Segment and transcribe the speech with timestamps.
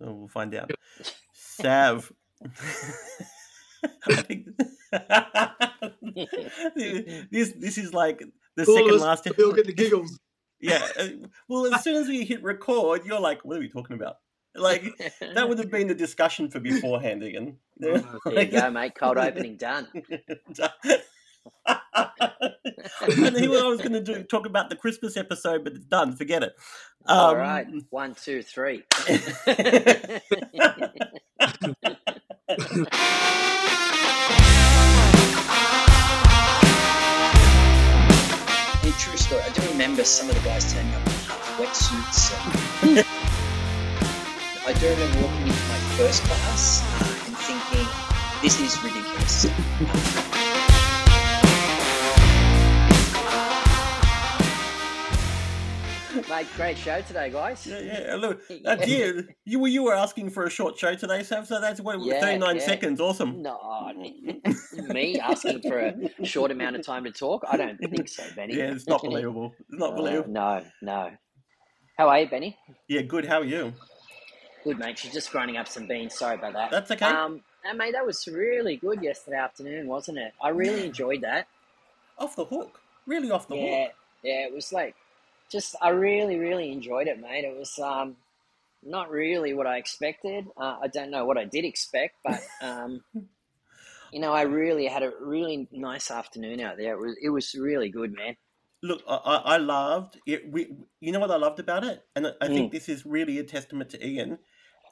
[0.00, 0.70] Oh, we'll find out.
[1.32, 2.12] Sav.
[4.10, 4.46] Think
[7.30, 8.22] this this is like
[8.56, 9.28] the of second last.
[9.36, 10.18] we all get the giggles.
[10.60, 10.84] Yeah.
[10.98, 11.08] uh,
[11.48, 14.16] Well, as soon as we hit record, you're like, "What are we talking about?"
[14.56, 14.84] Like
[15.20, 17.58] that would have been the discussion for beforehand, Ian.
[17.76, 18.94] There you go, mate.
[18.96, 19.86] Cold opening done.
[21.94, 24.22] I knew what I was going to do.
[24.22, 26.14] Talk about the Christmas episode, but it's done.
[26.16, 26.54] Forget it.
[27.06, 28.84] All Um, right, one, two, three.
[38.84, 39.42] Yeah, true story.
[39.42, 42.32] I do remember some of the guys turning up in half wetsuits.
[42.82, 42.98] And
[44.66, 47.86] I do remember walking into my first class uh, and thinking,
[48.42, 49.46] this is ridiculous.
[56.28, 57.66] mate, great show today, guys.
[57.66, 58.14] Yeah, yeah.
[58.16, 61.46] Look, uh, dear, you were you were asking for a short show today, Sav.
[61.46, 62.62] So that's what Yeah, thirty nine yeah.
[62.66, 63.00] seconds.
[63.00, 63.42] Awesome.
[63.42, 63.58] No,
[64.88, 67.44] me asking for a short amount of time to talk?
[67.48, 68.56] I don't think so, Benny.
[68.56, 69.54] Yeah, it's not believable.
[69.68, 70.30] It's not Uh, believable.
[70.32, 71.10] no, no.
[71.96, 72.56] How are you, Benny?
[72.88, 73.24] Yeah, good.
[73.26, 73.74] How are you?
[74.64, 74.98] Good, mate.
[74.98, 76.14] She's just grinding up some beans.
[76.16, 76.70] Sorry about that.
[76.70, 77.04] That's okay.
[77.06, 80.32] Um, and mate, that was really good yesterday afternoon, wasn't it?
[80.42, 81.46] I really enjoyed that.
[82.18, 82.80] off the hook.
[83.06, 83.94] Really off the yeah, hook.
[84.22, 84.46] yeah.
[84.46, 84.94] It was like,
[85.50, 87.44] just I really, really enjoyed it, mate.
[87.44, 88.16] It was um,
[88.82, 90.46] not really what I expected.
[90.56, 93.02] Uh, I don't know what I did expect, but um,
[94.12, 96.94] you know, I really had a really nice afternoon out there.
[96.94, 98.36] It was it was really good, man.
[98.82, 100.52] Look, I, I loved it.
[100.52, 100.68] We,
[101.00, 102.54] you know what I loved about it, and I- I Mm.
[102.54, 104.38] think this is really a testament to Ian.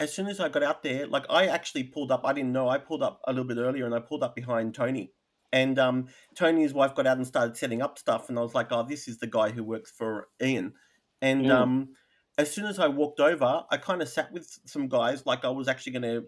[0.01, 2.23] As soon as I got out there, like I actually pulled up.
[2.25, 2.69] I didn't know.
[2.69, 5.13] I pulled up a little bit earlier, and I pulled up behind Tony.
[5.57, 8.69] And um, Tony's wife got out and started setting up stuff, and I was like,
[8.73, 10.75] "Oh, this is the guy who works for Ian."
[11.23, 11.51] And Mm.
[11.51, 11.95] um,
[12.39, 15.51] as soon as I walked over, I kind of sat with some guys, like I
[15.51, 16.27] was actually going to,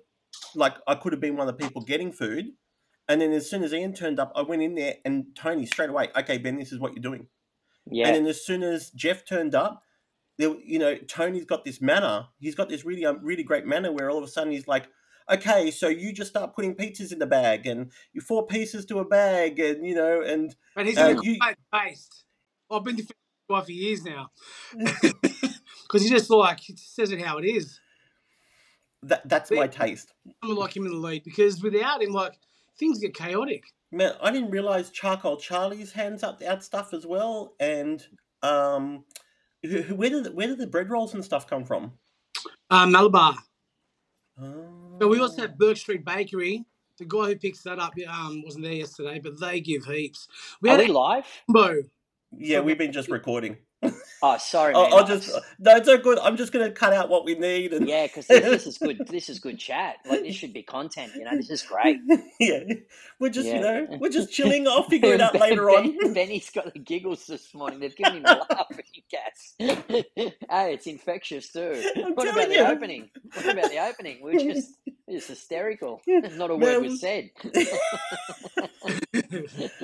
[0.55, 2.47] like I could have been one of the people getting food.
[3.09, 5.91] And then as soon as Ian turned up, I went in there, and Tony straight
[5.91, 7.29] away, "Okay, Ben, this is what you're doing."
[7.91, 9.83] Yeah, And then as soon as Jeff turned up,
[10.39, 12.29] there, you know, Tony's got this manner.
[12.41, 14.89] He's got this really, um, really great manner where all of a sudden he's like,
[15.31, 18.99] "Okay, so you just start putting pizzas in the bag, and you four pieces to
[19.01, 21.39] a bag, and you know, and But he's Uh, you-
[21.73, 22.25] paste.
[22.71, 23.17] I've been defending
[23.49, 24.31] his for years now.
[25.89, 27.81] Because he just like he says it how it is.
[29.03, 30.13] that that's my taste."
[30.43, 32.39] Someone like him in the lead because without him, like
[32.79, 33.65] things get chaotic.
[33.91, 38.07] Man, I didn't realize Charcoal Charlie's hands up out stuff as well, and
[38.43, 39.05] um,
[39.63, 41.93] who- who- where did the, where did the bread rolls and stuff come from?
[42.71, 43.35] Uh, Malabar.
[44.41, 44.88] Oh.
[44.99, 46.65] But we also have Bourke Street Bakery.
[46.99, 50.27] The guy who picks that up um, wasn't there yesterday, but they give heaps.
[50.61, 51.25] We are had we live?
[51.47, 51.83] Combo.
[52.37, 53.57] yeah, we've been just recording.
[54.21, 54.93] Oh, sorry, I'll, man.
[54.95, 56.19] I'll just was- no, it's so good.
[56.19, 58.99] I'm just gonna cut out what we need and yeah, because this, this is good.
[59.09, 59.99] This is good chat.
[60.05, 61.13] Like this should be content.
[61.15, 61.99] You know, this is great.
[62.41, 62.59] yeah,
[63.21, 63.61] we're just you Yeah.
[63.61, 64.67] know we're just chilling.
[64.67, 65.97] I'll figure it out later on.
[65.99, 67.79] Ben- Benny's got the giggles this morning.
[67.79, 69.55] They've given him a laughing gas.
[69.61, 71.81] hey, it's infectious too.
[71.95, 73.11] I'm what about telling the opening?
[73.35, 74.19] What about the opening?
[74.21, 74.73] We're just
[75.09, 76.03] we're hysterical.
[76.07, 76.21] Yeah.
[76.37, 77.31] Not a Man, word was said.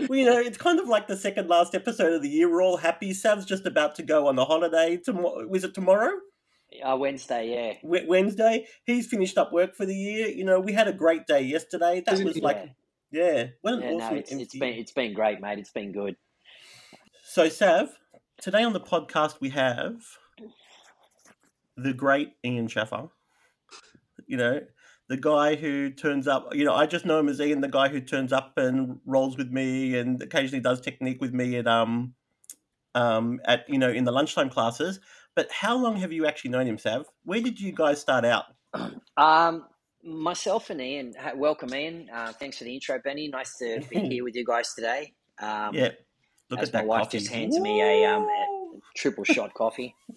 [0.08, 2.50] Well, you know, it's kind of like the second last episode of the year.
[2.50, 3.12] We're all happy.
[3.14, 4.98] Sav's just about to go on a holiday.
[4.98, 6.10] Tomorrow, was it tomorrow?
[6.84, 7.78] Uh, Wednesday, yeah.
[7.82, 8.66] Wed- Wednesday.
[8.84, 10.28] He's finished up work for the year.
[10.28, 12.02] You know, we had a great day yesterday.
[12.04, 12.70] That Isn't was like,
[13.10, 15.58] yeah, what an Yeah, awesome no, it's, end it's to been it's been great, mate.
[15.58, 16.16] It's been good.
[17.24, 17.88] So, Sav,
[18.40, 20.02] today on the podcast we have
[21.76, 23.10] the great Ian Schaffa.
[24.26, 24.60] You know,
[25.08, 26.54] the guy who turns up.
[26.54, 29.36] You know, I just know him as Ian, the guy who turns up and rolls
[29.36, 32.14] with me and occasionally does technique with me at um
[32.94, 35.00] um at you know in the lunchtime classes.
[35.36, 37.06] But how long have you actually known him, Sav?
[37.24, 38.44] Where did you guys start out?
[39.16, 39.66] Um,
[40.02, 42.08] myself and Ian, welcome Ian.
[42.12, 43.28] Uh, thanks for the intro, Benny.
[43.28, 45.12] Nice to be here with you guys today.
[45.40, 45.90] Um, yeah,
[46.50, 47.18] look as at my that wife coffee.
[47.18, 48.80] just handed me a, um, Woo!
[48.96, 49.94] triple shot coffee.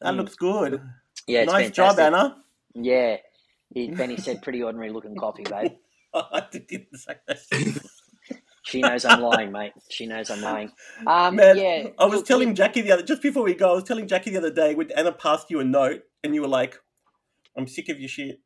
[0.00, 0.16] that Mm.
[0.16, 0.80] looks good.
[1.26, 1.98] Yeah, it's nice job.
[1.98, 2.36] Anna.
[2.74, 3.16] Yeah,
[3.74, 5.72] he, Benny said, "Pretty ordinary looking coffee, babe."
[6.14, 7.38] I didn't say that.
[8.64, 9.72] She knows I'm lying, mate.
[9.88, 10.72] She knows I'm lying.
[11.06, 13.70] Um, Man, yeah, I was telling Jackie the other just before we go.
[13.72, 16.42] I was telling Jackie the other day when Anna passed you a note, and you
[16.42, 16.78] were like,
[17.56, 18.40] "I'm sick of your shit.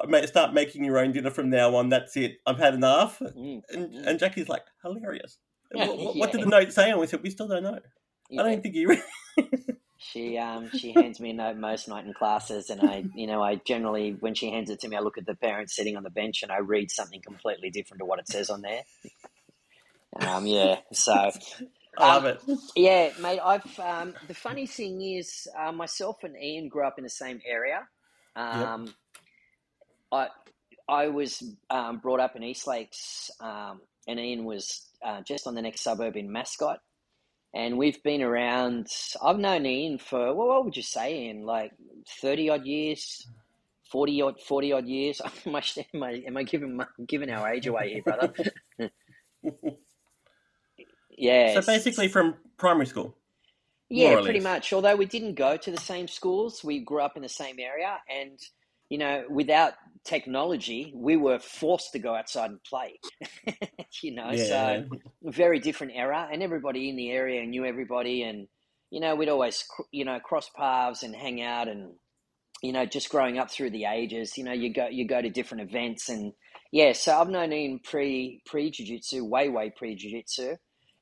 [0.00, 1.90] I may start making your own dinner from now on.
[1.90, 2.38] That's it.
[2.46, 4.06] I've had enough." Mm, And, mm.
[4.06, 5.38] and Jackie's like, "Hilarious."
[5.74, 6.90] Yeah, what, what- what did the note say?
[6.90, 7.78] And we said, "We still don't know.
[8.38, 8.96] I don't think you."
[10.12, 13.42] She um she hands me a note most night in classes, and I you know
[13.42, 16.04] I generally when she hands it to me, I look at the parents sitting on
[16.04, 18.82] the bench and I read something completely different to what it says on there.
[20.16, 21.12] Um yeah, so
[21.98, 22.40] I love Um, it.
[22.76, 23.40] yeah, mate.
[23.44, 27.40] I've um, the funny thing is, uh, myself and Ian grew up in the same
[27.46, 27.88] area.
[28.36, 28.94] Um,
[30.12, 30.28] I
[30.88, 35.54] I was um, brought up in East Lakes, um, and Ian was uh, just on
[35.54, 36.78] the next suburb in Mascot.
[37.54, 38.88] And we've been around.
[39.22, 41.44] I've known Ian for well, what would you say, Ian?
[41.46, 41.72] Like
[42.20, 43.26] thirty odd years,
[43.90, 45.20] forty odd, forty odd years.
[45.46, 45.62] am, I,
[45.94, 48.32] am I am I giving giving our age away here, brother?
[51.16, 51.54] yeah.
[51.60, 53.16] So basically, from primary school.
[53.88, 54.72] Yeah, pretty much.
[54.72, 57.98] Although we didn't go to the same schools, we grew up in the same area,
[58.10, 58.40] and
[58.94, 59.72] you know, without
[60.04, 63.00] technology, we were forced to go outside and play.
[64.04, 64.44] you know, yeah.
[64.46, 64.86] so
[65.24, 68.46] very different era, and everybody in the area knew everybody, and
[68.90, 71.94] you know, we'd always you know cross paths and hang out, and
[72.62, 75.28] you know, just growing up through the ages, you know, you go you go to
[75.28, 76.32] different events, and
[76.70, 80.54] yeah, so I've known Ian pre pre jiu jitsu, way way pre jiu jitsu,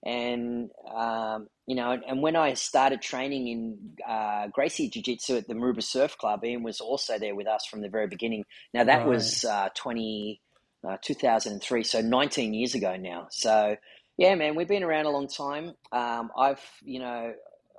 [0.04, 3.78] and um, you know, and when I started training in
[4.08, 7.66] uh, Gracie Jiu Jitsu at the Maroubra Surf Club, Ian was also there with us
[7.66, 8.44] from the very beginning.
[8.74, 9.06] Now that right.
[9.06, 10.40] was uh, 20,
[10.86, 13.28] uh, 2003, so 19 years ago now.
[13.30, 13.76] So
[14.16, 15.74] yeah, man, we've been around a long time.
[15.92, 17.32] Um, I've, you know,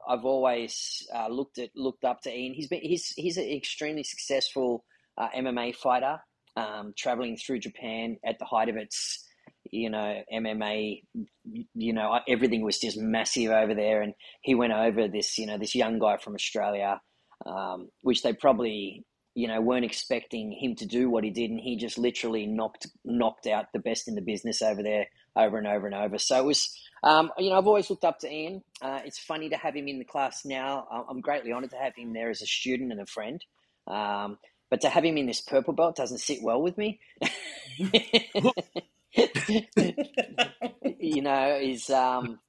[0.08, 2.54] I've always uh, looked at looked up to Ian.
[2.54, 4.84] He's been he's he's an extremely successful
[5.18, 6.20] uh, MMA fighter,
[6.56, 9.26] um, traveling through Japan at the height of its
[9.74, 11.02] you know, MMA,
[11.74, 14.02] you know, everything was just massive over there.
[14.04, 17.02] And he went over this, you know, this young guy from Australia,
[17.46, 19.04] um, which they probably,
[19.34, 21.50] you know, weren't expecting him to do what he did.
[21.50, 25.58] And he just literally knocked, knocked out the best in the business over there over
[25.58, 26.20] and over and over.
[26.20, 26.72] So it was,
[27.04, 28.62] um, you know, I've always looked up to Ian.
[28.80, 30.86] Uh, it's funny to have him in the class now.
[31.10, 33.44] I'm greatly honored to have him there as a student and a friend.
[33.88, 34.38] Um,
[34.70, 37.00] but to have him in this purple belt doesn't sit well with me.
[41.00, 42.40] you know, is um,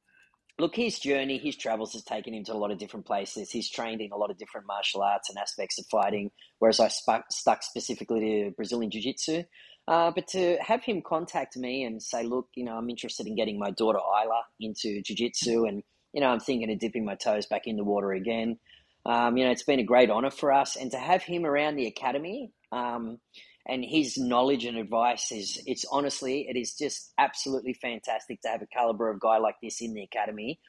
[0.59, 3.51] look his journey, his travels has taken him to a lot of different places.
[3.51, 6.89] He's trained in a lot of different martial arts and aspects of fighting, whereas I
[6.89, 9.45] stuck, stuck specifically to Brazilian Jiu Jitsu.
[9.87, 13.37] Uh, but to have him contact me and say, look, you know, I'm interested in
[13.37, 15.83] getting my daughter Isla into Jiu Jitsu, and
[16.13, 18.59] you know, I'm thinking of dipping my toes back in the water again.
[19.05, 21.77] Um, you know, it's been a great honor for us, and to have him around
[21.77, 22.53] the academy.
[22.73, 23.19] Um,
[23.67, 28.63] and his knowledge and advice is it's honestly it is just absolutely fantastic to have
[28.63, 30.61] a caliber of guy like this in the academy.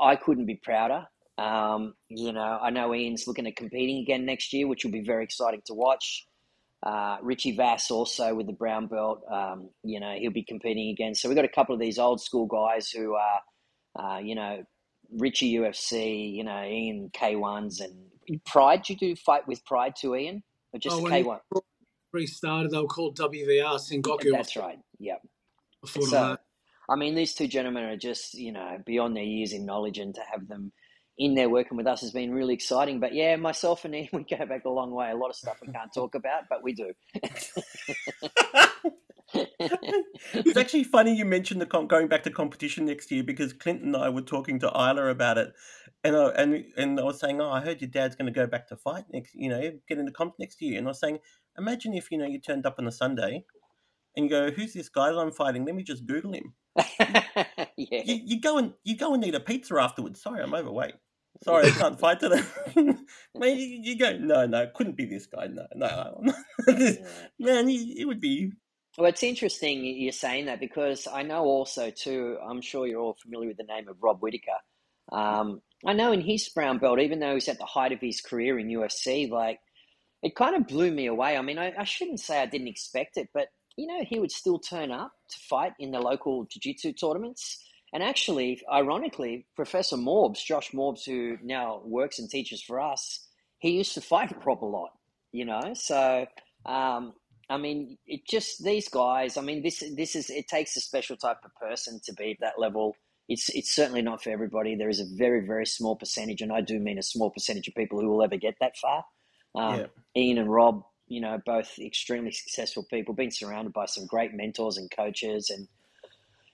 [0.00, 1.06] I couldn't be prouder.
[1.36, 5.02] Um, you know i know ian's looking at competing again next year which will be
[5.02, 6.26] very exciting to watch.
[6.82, 11.14] Uh, richie vass also with the brown belt um, you know he'll be competing again.
[11.14, 13.40] So we've got a couple of these old school guys who are
[13.98, 14.62] uh, you know
[15.10, 20.14] richie ufc you know ian k1s and pride do you do fight with pride too
[20.14, 20.42] ian?
[20.72, 21.40] Or just oh, k1
[22.14, 22.70] restarted.
[22.70, 24.30] They were called WVR Sengoku.
[24.30, 24.78] That's right.
[24.98, 25.22] Yep.
[25.86, 26.36] So,
[26.88, 30.14] I mean, these two gentlemen are just you know beyond their years in knowledge, and
[30.14, 30.72] to have them
[31.18, 33.00] in there working with us has been really exciting.
[33.00, 35.10] But yeah, myself and Ian, we go back a long way.
[35.10, 36.92] A lot of stuff we can't talk about, but we do.
[39.34, 43.94] it's actually funny you mentioned the com- going back to competition next year because Clinton
[43.94, 45.52] and I were talking to Isla about it,
[46.02, 48.46] and I, and and I was saying, oh, I heard your dad's going to go
[48.46, 51.18] back to fight next, you know, get into comp next year, and I was saying,
[51.58, 53.44] imagine if you know you turned up on a Sunday
[54.16, 55.64] and you go, "Who's this guy that I'm fighting?
[55.64, 56.54] Let me just Google him."
[56.98, 57.64] yeah.
[57.76, 60.22] You, you, go and you go and eat a pizza afterwards.
[60.22, 60.94] Sorry, I'm overweight.
[61.42, 62.42] Sorry, I can't fight today.
[62.76, 65.48] Man, you, you, go, no, no, couldn't be this guy.
[65.48, 66.22] No, no,
[67.38, 68.52] man, it would be.
[68.96, 72.38] Well, it's interesting you're saying that because I know also too.
[72.48, 74.52] I'm sure you're all familiar with the name of Rob Whittaker.
[75.12, 78.20] Um, I know in his brown belt, even though he's at the height of his
[78.20, 79.58] career in UFC, like
[80.24, 81.36] it kind of blew me away.
[81.36, 84.32] I mean, I, I shouldn't say I didn't expect it, but you know, he would
[84.32, 87.62] still turn up to fight in the local jiu-jitsu tournaments.
[87.92, 93.28] And actually, ironically, Professor Morbs, Josh Morbs, who now works and teaches for us,
[93.58, 94.90] he used to fight Rob a lot,
[95.30, 95.74] you know?
[95.74, 96.26] So,
[96.64, 97.12] um,
[97.50, 101.16] I mean, it just, these guys, I mean, this, this is, it takes a special
[101.16, 102.96] type of person to be at that level.
[103.28, 104.74] It's, it's certainly not for everybody.
[104.74, 107.74] There is a very, very small percentage, and I do mean a small percentage of
[107.74, 109.04] people who will ever get that far.
[109.54, 109.86] Um, yeah.
[110.16, 114.76] Ian and Rob, you know, both extremely successful people, been surrounded by some great mentors
[114.76, 115.68] and coaches, and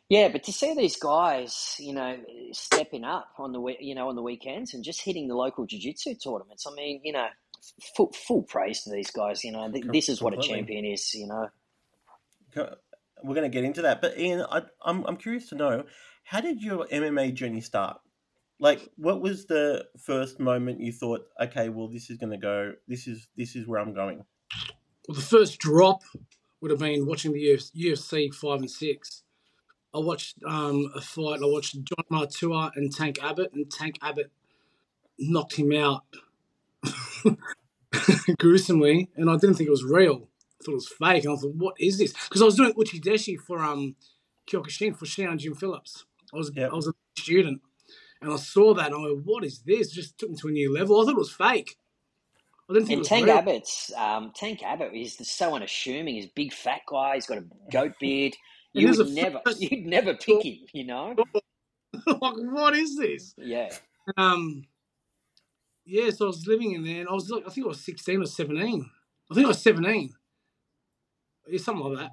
[0.08, 2.18] yeah, but to see these guys, you know,
[2.52, 6.16] stepping up on the you know on the weekends and just hitting the local jiu-jitsu
[6.16, 6.66] tournaments.
[6.66, 7.28] I mean, you know,
[7.96, 9.44] full full praise to these guys.
[9.44, 11.14] You know, this is what a champion is.
[11.14, 11.48] You know,
[13.22, 15.84] we're going to get into that, but Ian, I, I'm I'm curious to know
[16.24, 18.00] how did your MMA journey start?
[18.60, 22.74] Like what was the first moment you thought okay well this is going to go
[22.86, 24.22] this is this is where i'm going
[25.08, 26.02] well the first drop
[26.60, 29.22] would have been watching the ufc 5 and 6
[29.94, 34.30] i watched um, a fight i watched john matua and tank abbott and tank abbott
[35.18, 36.04] knocked him out
[38.38, 40.28] gruesomely, and I didn't think it was real.
[40.60, 42.72] I thought it was fake, and I thought, "What is this?" Because I was doing
[42.74, 43.96] Uchideshi for um
[44.46, 46.04] Kyokushin for Shihan Jim Phillips.
[46.32, 46.70] I was Yep.
[46.72, 47.60] I was a student,
[48.22, 50.48] and I saw that, and I went, "What is this?" It just took me to
[50.48, 51.00] a new level.
[51.00, 51.76] I thought it was fake.
[52.68, 53.38] I didn't think And it was Tank real.
[53.38, 56.14] Abbott's um, Tank Abbott is so unassuming.
[56.14, 57.14] He's a big fat guy.
[57.16, 58.34] He's got a goat beard.
[58.72, 60.58] You would never, first- you'd never pick him.
[60.72, 61.16] You know?
[62.06, 63.34] like, what is this?
[63.36, 63.68] Yeah.
[64.16, 64.62] Um,
[65.84, 67.80] yeah, so I was living in there, and I was like, I think I was
[67.84, 68.88] sixteen or seventeen.
[69.28, 70.12] I think I was seventeen.
[71.48, 72.10] Yeah, something like that.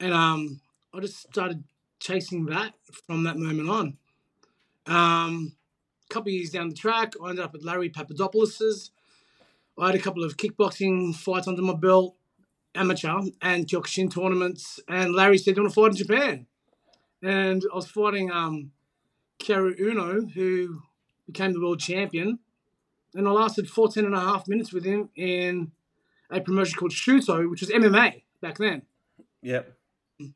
[0.00, 0.60] And um,
[0.92, 1.62] I just started
[2.00, 2.74] chasing that
[3.06, 3.98] from that moment on.
[4.86, 5.54] Um,
[6.10, 8.90] a couple of years down the track, I ended up at Larry Papadopoulos's.
[9.78, 12.16] I had a couple of kickboxing fights under my belt,
[12.74, 14.80] amateur and Kyokushin tournaments.
[14.88, 16.46] And Larry said, "Do you want to fight in Japan?"
[17.22, 18.72] And I was fighting um,
[19.38, 20.82] Kaoru Uno, who
[21.26, 22.38] became the world champion.
[23.14, 25.72] And I lasted 14 and a half minutes with him in
[26.30, 28.82] a promotion called Shooto, which was MMA back then.
[29.42, 29.76] Yep.
[30.18, 30.34] And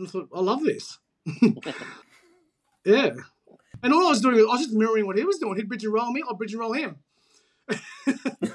[0.00, 0.98] I thought, I love this.
[2.84, 3.10] yeah.
[3.82, 5.56] And all I was doing, was I was just mirroring what he was doing.
[5.56, 6.96] He'd bridge and roll me, I'd bridge and roll him.
[7.68, 8.52] it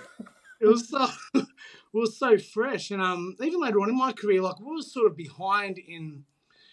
[0.62, 1.46] was so it
[1.94, 2.92] was so fresh.
[2.92, 6.26] And um, even later on in my career, like we were sort of behind in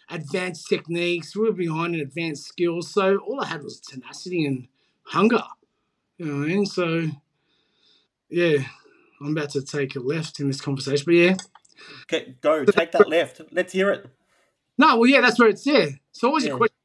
[0.08, 2.92] advanced techniques, we were behind in advanced skills.
[2.92, 4.68] So all I had was tenacity and
[5.04, 5.42] hunger.
[6.18, 6.66] You know what I mean?
[6.66, 7.08] So
[8.28, 8.64] yeah,
[9.20, 11.04] I'm about to take a left in this conversation.
[11.06, 11.36] But yeah.
[12.04, 12.64] Okay, go.
[12.64, 13.40] Take that left.
[13.52, 14.06] Let's hear it.
[14.76, 16.00] No, well yeah, that's where it's there.
[16.12, 16.79] So what was your question?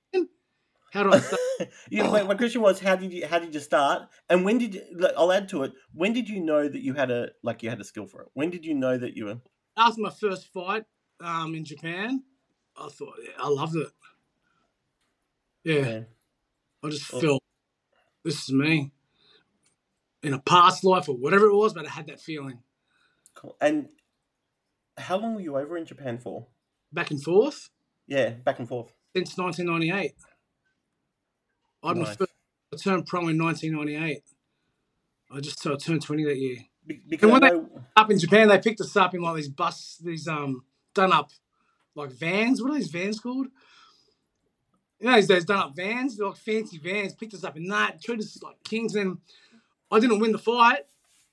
[0.96, 1.42] How do I start?
[1.90, 4.58] you know, my, my question was, how did you how did you start, and when
[4.58, 4.82] did you?
[4.98, 5.74] like, I'll add to it.
[5.94, 8.30] When did you know that you had a like you had a skill for it?
[8.34, 9.38] When did you know that you were?
[9.78, 10.86] after my first fight
[11.20, 12.24] um, in Japan,
[12.78, 13.90] I thought yeah, I loved it.
[15.66, 16.00] Yeah, Yeah.
[16.84, 17.44] I just felt
[18.24, 18.92] this is me
[20.24, 22.60] in a past life or whatever it was, but I had that feeling
[23.34, 23.58] Cool.
[23.60, 23.90] And
[24.98, 26.48] how long were you over in Japan for?
[26.94, 27.70] back and forth
[28.08, 28.94] Yeah, back and forth.
[29.16, 29.94] since 1998.
[29.94, 30.35] I had
[31.94, 32.16] my Nice.
[32.16, 32.32] first
[32.74, 34.24] I turned pro in 1998.
[35.32, 36.58] I just I turned 20 that year.
[36.86, 39.36] Be- because I when they- know, Up in Japan, they picked us up in like
[39.38, 40.64] these bus, these um
[40.94, 41.32] done up
[41.96, 42.62] like vans.
[42.62, 43.48] What are these vans called?
[45.00, 47.14] You know, these those done up vans, they're like fancy vans.
[47.14, 48.96] Picked us up in that, treated us like kings.
[48.96, 49.18] And
[49.92, 50.86] I didn't win the fight,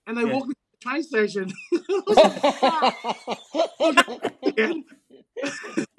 [0.07, 0.33] and they Yeah.
[0.33, 1.53] walked me to the train station.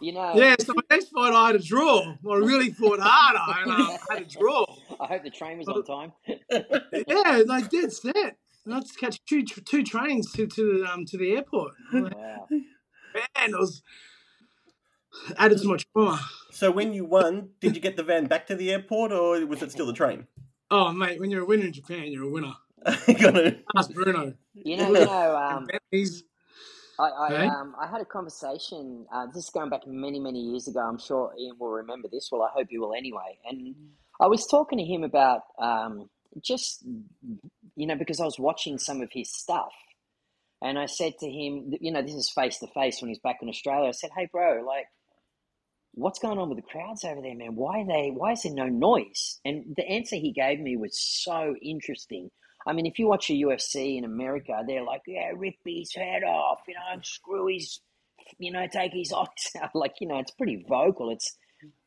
[0.00, 2.00] you know, yeah, so my next fight I had a draw.
[2.30, 4.64] I really fought harder, and um, I had a draw.
[5.00, 6.12] I hope the train was on time.
[6.48, 8.36] Yeah, like dead set.
[8.64, 11.72] And I had to catch two two trains to to the um to the airport.
[11.92, 12.46] Wow.
[12.50, 13.82] Man, it was
[15.36, 16.20] added to my trauma.
[16.50, 19.62] so when you won, did you get the van back to the airport, or was
[19.62, 20.26] it still the train?
[20.70, 22.54] Oh, mate, when you're a winner in Japan, you're a winner.
[23.20, 24.34] Gonna- Ask Bruno.
[24.54, 26.24] You know, you know, um, He's
[26.98, 27.46] I, I, Okay.
[27.46, 29.06] um, I had a conversation.
[29.12, 30.80] Uh, this is going back many, many years ago.
[30.80, 32.28] I'm sure Ian will remember this.
[32.30, 33.38] Well, I hope he will anyway.
[33.44, 33.74] And
[34.20, 36.08] I was talking to him about um,
[36.42, 36.84] just,
[37.76, 39.72] you know, because I was watching some of his stuff,
[40.62, 43.38] and I said to him, you know, this is face to face when he's back
[43.42, 43.88] in Australia.
[43.88, 44.86] I said, "Hey, bro, like,
[45.94, 47.56] what's going on with the crowds over there, man?
[47.56, 48.10] Why are they?
[48.14, 52.30] Why is there no noise?" And the answer he gave me was so interesting.
[52.66, 56.22] I mean, if you watch a UFC in America, they're like, yeah, rip his head
[56.22, 57.80] off, you know, screw his,
[58.38, 59.74] you know, take his eyes out.
[59.74, 61.10] Like, you know, it's pretty vocal.
[61.10, 61.36] It's,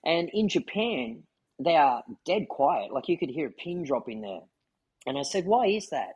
[0.04, 1.24] and in Japan,
[1.60, 2.92] they are dead quiet.
[2.92, 4.42] Like you could hear a pin drop in there.
[5.06, 6.16] And I said, why is that?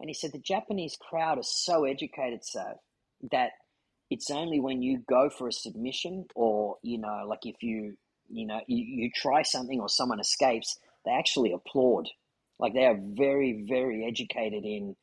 [0.00, 2.62] And he said, the Japanese crowd is so educated, so
[3.30, 3.52] that
[4.10, 7.96] it's only when you go for a submission or, you know, like if you,
[8.28, 12.08] you know, you, you try something or someone escapes, they actually applaud.
[12.58, 14.96] Like they are very, very educated in,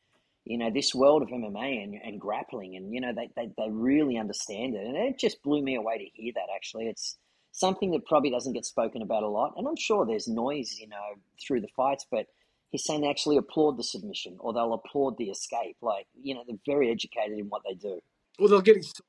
[0.44, 3.70] you know, this world of MMA and, and grappling, and you know, they, they they
[3.70, 6.48] really understand it, and it just blew me away to hear that.
[6.54, 7.18] Actually, it's
[7.52, 10.88] something that probably doesn't get spoken about a lot, and I'm sure there's noise, you
[10.88, 12.26] know, through the fights, but
[12.70, 15.76] he's saying they actually applaud the submission or they'll applaud the escape.
[15.80, 18.00] Like you know, they're very educated in what they do.
[18.38, 19.04] well, they'll get excited.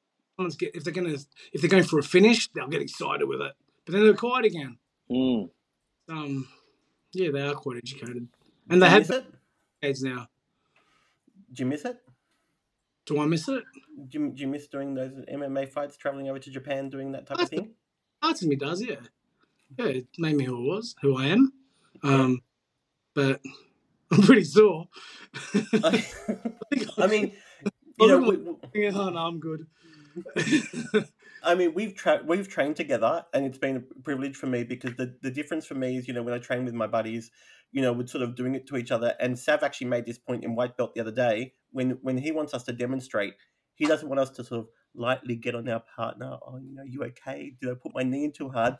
[0.75, 1.17] If they're gonna
[1.51, 3.53] if they're going for a finish, they'll get excited with it.
[3.85, 4.77] But then they're quiet again.
[5.09, 5.50] Mm.
[6.09, 6.47] Um,
[7.13, 8.27] yeah, they are quite educated,
[8.70, 9.08] and they have
[9.82, 10.27] decades now.
[11.51, 11.98] Do you miss it?
[13.05, 13.63] Do I miss it?
[14.08, 17.27] Do you, do you miss doing those MMA fights, traveling over to Japan, doing that
[17.27, 17.72] type of thing?
[18.22, 18.96] Parts of me does, yeah.
[19.77, 21.51] Yeah, it made me who I was, who I am.
[22.01, 22.41] Um,
[23.13, 23.41] but
[24.12, 24.88] I'm pretty sore.
[25.84, 26.05] I,
[26.98, 27.34] I mean,
[28.00, 29.67] you know, we, we- oh, no, I'm good.
[31.43, 34.95] I mean, we've tra- we've trained together, and it's been a privilege for me because
[34.95, 37.31] the, the difference for me is, you know, when I train with my buddies,
[37.71, 39.15] you know, we're sort of doing it to each other.
[39.19, 42.31] And Sav actually made this point in white belt the other day when when he
[42.31, 43.33] wants us to demonstrate,
[43.75, 46.38] he doesn't want us to sort of lightly get on our partner.
[46.45, 47.53] Oh, you know, you okay?
[47.59, 48.75] Did I put my knee in too hard?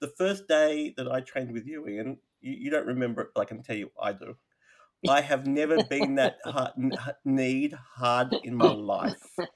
[0.00, 3.42] The first day that I trained with you, Ian, you, you don't remember it, but
[3.42, 4.36] I can tell you I do.
[5.08, 6.72] I have never been that hard,
[7.24, 9.14] need hard in my life.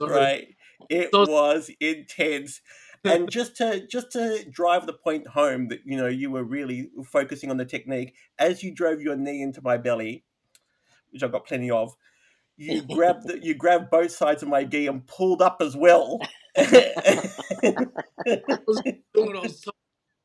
[0.00, 0.48] Right?
[0.88, 2.60] It was intense.
[3.04, 6.90] And just to just to drive the point home that you know you were really
[7.04, 10.24] focusing on the technique as you drove your knee into my belly,
[11.10, 11.94] which I've got plenty of.
[12.56, 16.20] You grabbed the, you grabbed both sides of my gi and pulled up as well.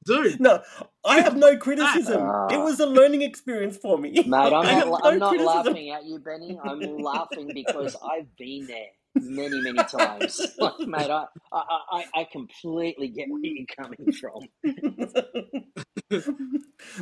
[0.05, 0.39] Dude.
[0.39, 0.61] No,
[1.03, 2.29] I have no criticism.
[2.29, 4.11] Uh, it was a learning experience for me.
[4.11, 6.57] Mate, I'm not, no I'm not laughing at you, Benny.
[6.63, 8.87] I'm laughing because I've been there
[9.23, 10.41] many, many times.
[10.57, 14.47] Like, mate, I, I, I, I completely get where you're coming from.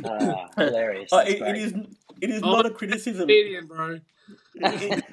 [0.04, 1.12] uh, hilarious.
[1.12, 1.74] Uh, it, it is,
[2.20, 3.28] it is oh, not a criticism.
[3.28, 4.00] Comedian, bro.
[4.54, 5.04] It,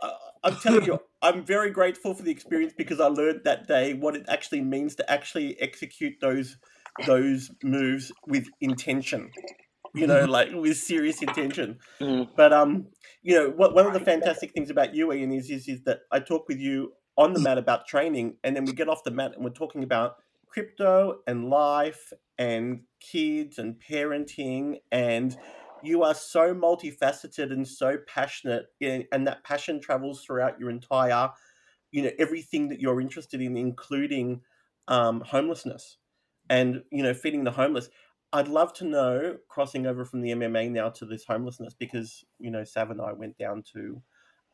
[0.00, 0.10] uh,
[0.44, 4.16] I'm telling you, I'm very grateful for the experience because I learned that day what
[4.16, 6.56] it actually means to actually execute those
[7.06, 9.30] those moves with intention
[9.96, 11.78] you know, like with serious intention.
[12.00, 12.28] Mm.
[12.36, 12.86] But um,
[13.26, 16.02] you know, what, one of the fantastic things about you, Ian, is, is is that
[16.12, 19.10] I talk with you on the mat about training, and then we get off the
[19.10, 25.36] mat and we're talking about crypto and life and kids and parenting and
[25.82, 31.28] you are so multifaceted and so passionate in, and that passion travels throughout your entire
[31.90, 34.40] you know everything that you're interested in including
[34.88, 35.98] um, homelessness
[36.48, 37.88] and you know feeding the homeless
[38.32, 42.50] I'd love to know crossing over from the MMA now to this homelessness because you
[42.50, 44.02] know Sav and I went down to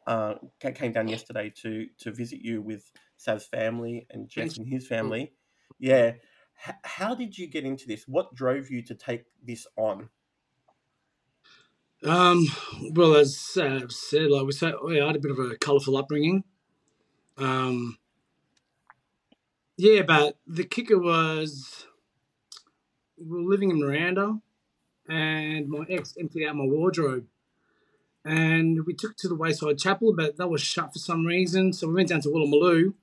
[0.07, 4.87] uh, came down yesterday to to visit you with Sav's family and Jeff and his
[4.87, 5.33] family.
[5.79, 6.13] Yeah,
[6.67, 8.05] H- how did you get into this?
[8.07, 10.09] What drove you to take this on?
[12.05, 12.47] Um,
[12.93, 16.43] well, as Sav said, like we said, I had a bit of a colourful upbringing.
[17.39, 17.99] Um,
[19.77, 21.87] yeah, but the kicker was
[23.29, 24.39] we were living in Miranda,
[25.09, 27.27] and my ex emptied out my wardrobe.
[28.25, 31.73] And we took it to the Wayside Chapel, but that was shut for some reason.
[31.73, 32.95] So we went down to Woolloomooloo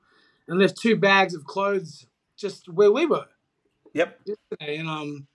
[0.47, 3.25] and left two bags of clothes just where we were.
[3.93, 4.19] Yep.
[4.61, 5.27] And um,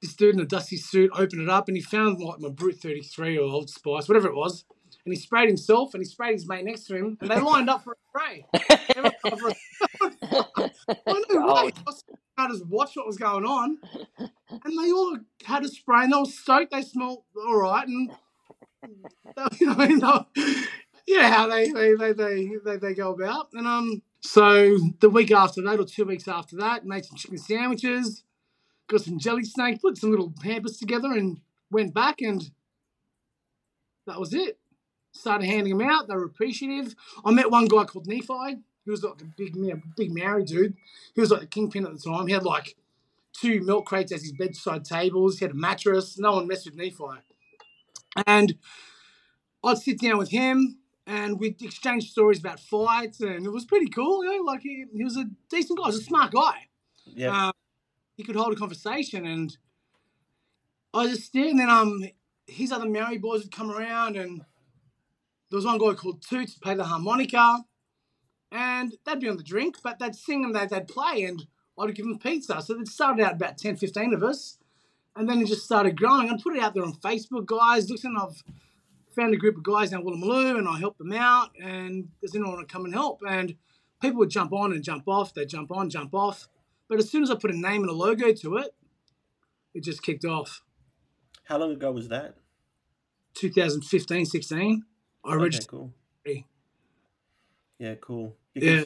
[0.00, 2.76] this dude in a dusty suit opened it up and he found like my Brut
[2.76, 4.64] 33 or Old Spice, whatever it was.
[5.04, 7.70] And he sprayed himself and he sprayed his mate next to him and they lined
[7.70, 8.46] up for a spray.
[11.06, 11.76] I know, right?
[12.38, 13.78] I just watched what was going on,
[14.18, 14.30] and
[14.64, 16.72] they all had a spray, and they were stoked.
[16.72, 18.10] They smelled all right, and
[19.60, 20.54] you know, I mean, they,
[21.06, 25.30] yeah, how they they, they they they they go about, and um, so the week
[25.30, 28.24] after that, or two weeks after that, made some chicken sandwiches,
[28.88, 32.50] got some jelly snake, put some little pampers together, and went back, and
[34.06, 34.58] that was it.
[35.12, 36.08] Started handing them out.
[36.08, 36.94] They were appreciative.
[37.24, 39.56] I met one guy called Nephi he was like a big,
[39.96, 40.76] big Maori dude.
[41.14, 42.26] He was like the kingpin at the time.
[42.26, 42.76] He had like
[43.32, 45.38] two milk crates as his bedside tables.
[45.38, 46.18] He had a mattress.
[46.18, 47.20] No one messed with Nephi.
[48.26, 48.54] And
[49.64, 53.88] I'd sit down with him and we'd exchange stories about fights, and it was pretty
[53.88, 54.24] cool.
[54.24, 55.84] You know, like he, he was a decent guy.
[55.84, 56.68] He was a smart guy.
[57.06, 57.46] Yeah.
[57.46, 57.52] Um,
[58.16, 59.56] he could hold a conversation, and
[60.94, 61.46] I was just yeah.
[61.46, 62.04] And then um,
[62.46, 64.42] his other Maori boys would come around, and
[65.52, 67.58] there was one guy called Toots play the harmonica
[68.50, 71.46] and they'd be on the drink, but they'd sing and they'd, they'd play, and
[71.78, 72.62] I'd give them pizza.
[72.62, 74.56] So it started out about 10, 15 of us,
[75.14, 76.30] and then it just started growing.
[76.30, 77.90] I put it out there on Facebook, guys.
[77.90, 78.42] Listen, I've
[79.14, 82.54] found a group of guys down Woolloomooloo, and I help them out, and does anyone
[82.54, 83.20] want to come and help?
[83.28, 83.54] And
[84.00, 85.34] people would jump on and jump off.
[85.34, 86.48] They'd jump on, jump off.
[86.88, 88.74] But as soon as I put a name and a logo to it,
[89.74, 90.62] it just kicked off.
[91.44, 92.36] How long ago was that?
[93.34, 94.84] 2015, 16.
[95.24, 95.46] I okay.
[95.66, 95.92] Cool.
[97.78, 98.36] Yeah, cool.
[98.54, 98.84] Because, yeah.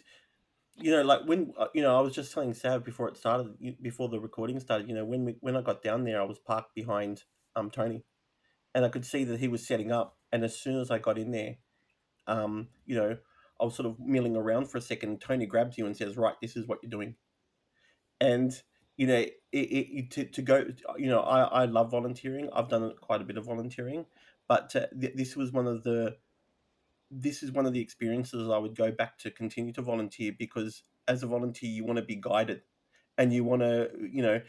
[0.79, 3.55] You know, like when uh, you know, I was just telling Sav before it started,
[3.83, 4.88] before the recording started.
[4.88, 7.25] You know, when we when I got down there, I was parked behind
[7.57, 8.05] um Tony,
[8.75, 10.18] and I could see that he was setting up.
[10.33, 11.57] And as soon as I got in there,
[12.27, 13.16] um, you know,
[13.61, 15.20] I was sort of milling around for a second.
[15.20, 17.16] Tony grabs you and says, "Right, this is what you're doing."
[18.20, 18.53] And
[18.96, 20.64] you know, it, it, to to go.
[20.99, 22.51] You know, I I love volunteering.
[22.53, 24.07] I've done quite a bit of volunteering,
[24.49, 26.16] but th- this was one of the
[27.11, 30.83] this is one of the experiences I would go back to continue to volunteer because
[31.09, 32.62] as a volunteer you want to be guided
[33.19, 34.40] and you want to you know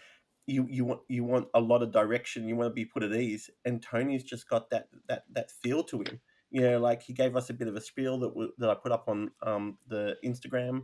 [0.47, 2.47] you you want you want a lot of direction.
[2.47, 3.49] You want to be put at ease.
[3.65, 6.19] And Tony's just got that that that feel to him.
[6.49, 8.75] You know like he gave us a bit of a spiel that w- that I
[8.75, 10.83] put up on um, the Instagram.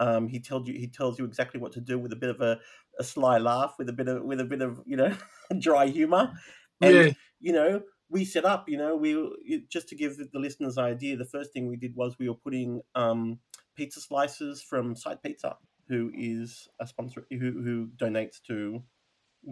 [0.00, 2.40] Um, he tells you he tells you exactly what to do with a bit of
[2.40, 2.58] a,
[2.98, 5.14] a sly laugh with a bit of with a bit of you know
[5.58, 6.32] dry humor.
[6.80, 7.10] And yeah.
[7.40, 8.68] you know we set up.
[8.68, 11.16] You know, we just to give the listeners an idea.
[11.16, 13.38] The first thing we did was we were putting um,
[13.76, 15.56] pizza slices from Site Pizza,
[15.88, 18.82] who is a sponsor who who donates to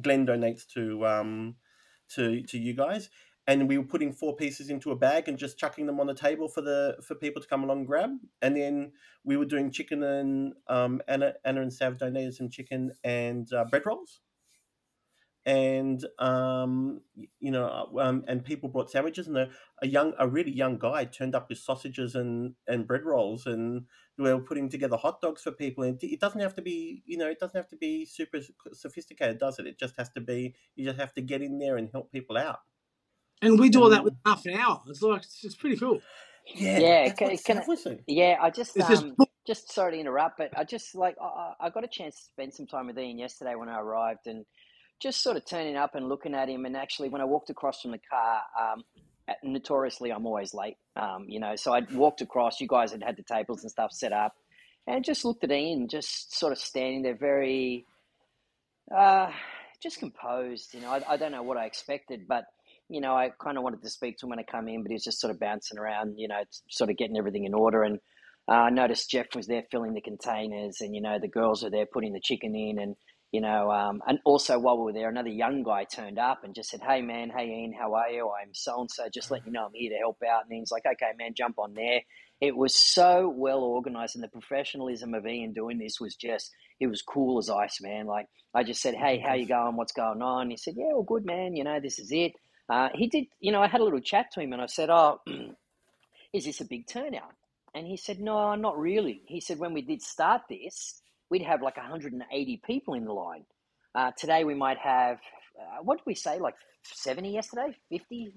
[0.00, 1.56] Glenn donates to um,
[2.14, 3.08] to to you guys.
[3.48, 6.14] And we were putting four pieces into a bag and just chucking them on the
[6.14, 8.10] table for the for people to come along and grab.
[8.40, 8.92] And then
[9.24, 13.64] we were doing chicken and um, Anna Anna and Sav donated some chicken and uh,
[13.64, 14.20] bread rolls
[15.44, 17.00] and um,
[17.40, 19.48] you know, uh, um, and people brought sandwiches, and a,
[19.82, 23.86] a young, a really young guy turned up with sausages and and bread rolls, and
[24.18, 25.84] we were putting together hot dogs for people.
[25.84, 28.38] And it doesn't have to be, you know, it doesn't have to be super
[28.72, 29.66] sophisticated, does it?
[29.66, 30.54] It just has to be.
[30.76, 32.58] You just have to get in there and help people out.
[33.40, 34.80] And we do all that with half an hour.
[34.86, 36.00] It's like it's, it's pretty cool.
[36.54, 37.98] Yeah, Yeah, can- can I- Sav.
[38.06, 39.14] Yeah, I just It's just um,
[39.46, 42.22] just sorry to interrupt, but I just like I, I I got a chance to
[42.24, 44.44] spend some time with Ian yesterday when I arrived, and
[45.02, 46.64] just sort of turning up and looking at him.
[46.64, 48.82] And actually, when I walked across from the car, um,
[49.42, 51.56] notoriously I'm always late, um, you know.
[51.56, 52.60] So I walked across.
[52.60, 54.34] You guys had had the tables and stuff set up,
[54.86, 57.84] and just looked at Ian, just sort of standing there, very,
[58.96, 59.30] uh,
[59.82, 60.72] just composed.
[60.72, 62.44] You know, I, I don't know what I expected, but
[62.88, 64.90] you know, I kind of wanted to speak to him when I come in, but
[64.90, 67.82] he was just sort of bouncing around, you know, sort of getting everything in order.
[67.82, 67.98] And
[68.48, 71.70] uh, I noticed Jeff was there filling the containers, and you know, the girls were
[71.70, 72.96] there putting the chicken in, and
[73.32, 76.54] you know, um, and also while we were there, another young guy turned up and
[76.54, 78.30] just said, "Hey, man, hey Ian, how are you?
[78.30, 79.08] I'm so and so.
[79.12, 81.58] Just letting you know I'm here to help out." And Ian's like, "Okay, man, jump
[81.58, 82.02] on there."
[82.40, 86.88] It was so well organized, and the professionalism of Ian doing this was just, it
[86.88, 88.06] was cool as ice, man.
[88.06, 89.76] Like I just said, "Hey, how you going?
[89.76, 91.56] What's going on?" He said, "Yeah, well, good, man.
[91.56, 92.32] You know, this is it."
[92.68, 94.90] Uh, he did, you know, I had a little chat to him and I said,
[94.90, 95.20] Oh,
[96.34, 97.32] is this a big turnout?
[97.74, 99.22] And he said, No, not really.
[99.26, 103.44] He said, When we did start this, we'd have like 180 people in the line.
[103.94, 105.16] Uh, today we might have,
[105.58, 107.74] uh, what did we say, like 70 yesterday?
[107.90, 108.34] 50?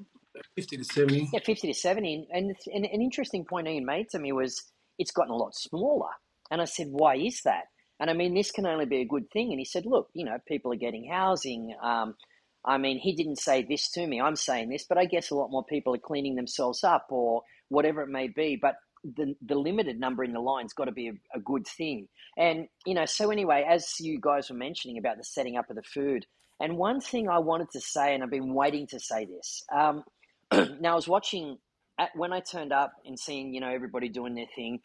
[0.55, 1.29] Fifty to seventy.
[1.33, 2.27] Yeah, 50 to 70.
[2.31, 4.63] And, and an interesting point Ian made to me was
[4.97, 6.09] it's gotten a lot smaller.
[6.49, 7.65] And I said, Why is that?
[7.99, 9.51] And I mean, this can only be a good thing.
[9.51, 11.75] And he said, Look, you know, people are getting housing.
[11.83, 12.15] Um,
[12.65, 14.21] I mean, he didn't say this to me.
[14.21, 17.43] I'm saying this, but I guess a lot more people are cleaning themselves up or
[17.69, 18.57] whatever it may be.
[18.61, 18.75] But
[19.15, 22.07] the, the limited number in the line's got to be a, a good thing.
[22.37, 25.75] And, you know, so anyway, as you guys were mentioning about the setting up of
[25.75, 26.25] the food,
[26.59, 29.63] and one thing I wanted to say, and I've been waiting to say this.
[29.75, 30.03] Um,
[30.79, 31.57] now, I was watching
[31.99, 34.79] at, when I turned up and seeing, you know, everybody doing their thing,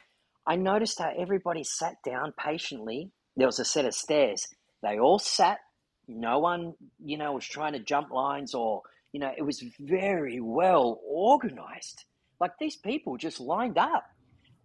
[0.46, 3.12] I noticed how everybody sat down patiently.
[3.36, 4.46] There was a set of stairs.
[4.82, 5.58] They all sat
[6.10, 10.40] no one, you know, was trying to jump lines or, you know, it was very
[10.40, 12.04] well organized.
[12.40, 14.04] Like these people just lined up.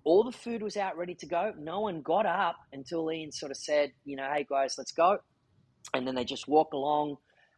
[0.03, 1.53] All the food was out ready to go.
[1.57, 5.17] No one got up until Ian sort of said, you know, hey guys, let's go.
[5.93, 7.17] And then they just walk along.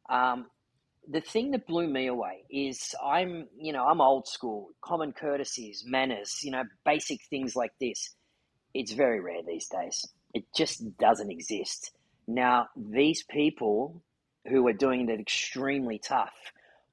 [0.09, 0.47] Um,
[1.09, 5.83] the thing that blew me away is I'm, you know, I'm old school, common courtesies,
[5.85, 8.15] manners, you know, basic things like this.
[8.73, 10.05] It's very rare these days.
[10.33, 11.91] It just doesn't exist.
[12.27, 14.03] Now, these people
[14.47, 16.33] who are doing it extremely tough,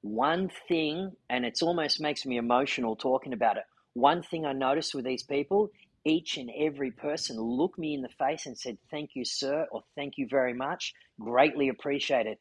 [0.05, 3.63] one thing, and it almost makes me emotional talking about it.
[3.95, 5.71] One thing I noticed with these people,
[6.05, 9.81] each and every person looked me in the face and said, Thank you, sir, or
[9.95, 10.93] thank you very much.
[11.19, 12.37] Greatly appreciated.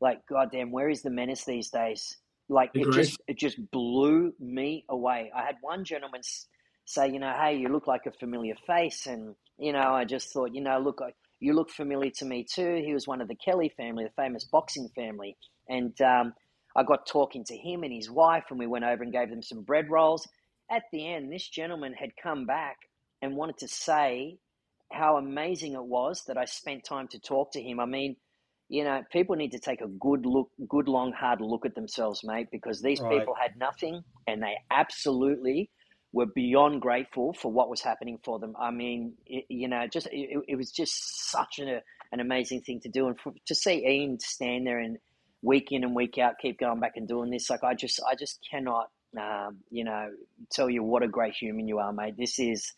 [0.00, 2.16] Like, goddamn, where is the menace these days?
[2.48, 5.30] Like, it just it just blew me away.
[5.36, 6.22] I had one gentleman
[6.86, 10.32] say, you know, hey, you look like a familiar face, and you know, I just
[10.32, 11.02] thought, you know, look,
[11.40, 12.82] you look familiar to me too.
[12.82, 15.36] He was one of the Kelly family, the famous boxing family,
[15.68, 16.32] and um,
[16.76, 19.42] I got talking to him and his wife, and we went over and gave them
[19.42, 20.26] some bread rolls.
[20.70, 22.76] At the end, this gentleman had come back
[23.20, 24.38] and wanted to say
[24.92, 27.80] how amazing it was that I spent time to talk to him.
[27.80, 28.16] I mean,
[28.68, 32.22] you know, people need to take a good look, good long, hard look at themselves,
[32.24, 33.18] mate, because these Right.
[33.18, 35.70] people had nothing and they absolutely
[36.12, 38.54] were beyond grateful for what was happening for them.
[38.60, 41.80] I mean, it, you know, just it, it was just such an,
[42.12, 44.98] an amazing thing to do, and for, to see Ian stand there and
[45.42, 48.14] week in and week out keep going back and doing this, like I just, I
[48.14, 50.10] just cannot, um, you know,
[50.50, 52.16] tell you what a great human you are, mate.
[52.16, 52.72] This is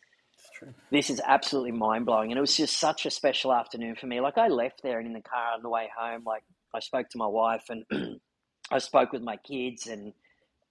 [0.54, 0.74] true.
[0.90, 4.20] this is absolutely mind blowing, and it was just such a special afternoon for me.
[4.20, 6.42] Like I left there and in the car on the way home, like
[6.74, 7.84] I spoke to my wife and
[8.70, 10.12] I spoke with my kids, and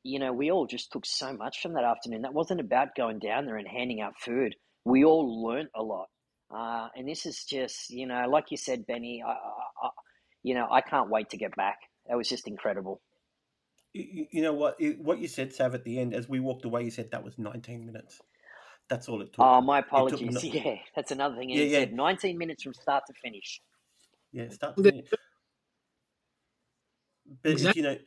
[0.04, 2.24] you know, we all just took so much from that afternoon.
[2.24, 4.56] That wasn't about going down there and handing out food.
[4.86, 6.10] We all learnt a lot,
[6.54, 9.24] uh, and this is just, you know, like you said, Benny.
[9.26, 9.36] I,
[10.44, 11.80] you know, I can't wait to get back.
[12.08, 13.02] That was just incredible.
[13.94, 14.76] You, you know what?
[15.00, 17.38] What you said, Sav, at the end, as we walked away, you said that was
[17.38, 18.20] 19 minutes.
[18.90, 19.40] That's all it took.
[19.40, 20.34] Oh, my apologies.
[20.34, 21.50] no- Yeah, that's another thing.
[21.50, 21.80] Yeah, yeah.
[21.80, 23.62] said 19 minutes from start to finish.
[24.32, 25.08] Yeah, start to finish.
[27.42, 27.82] But Exactly.
[27.82, 27.98] you know,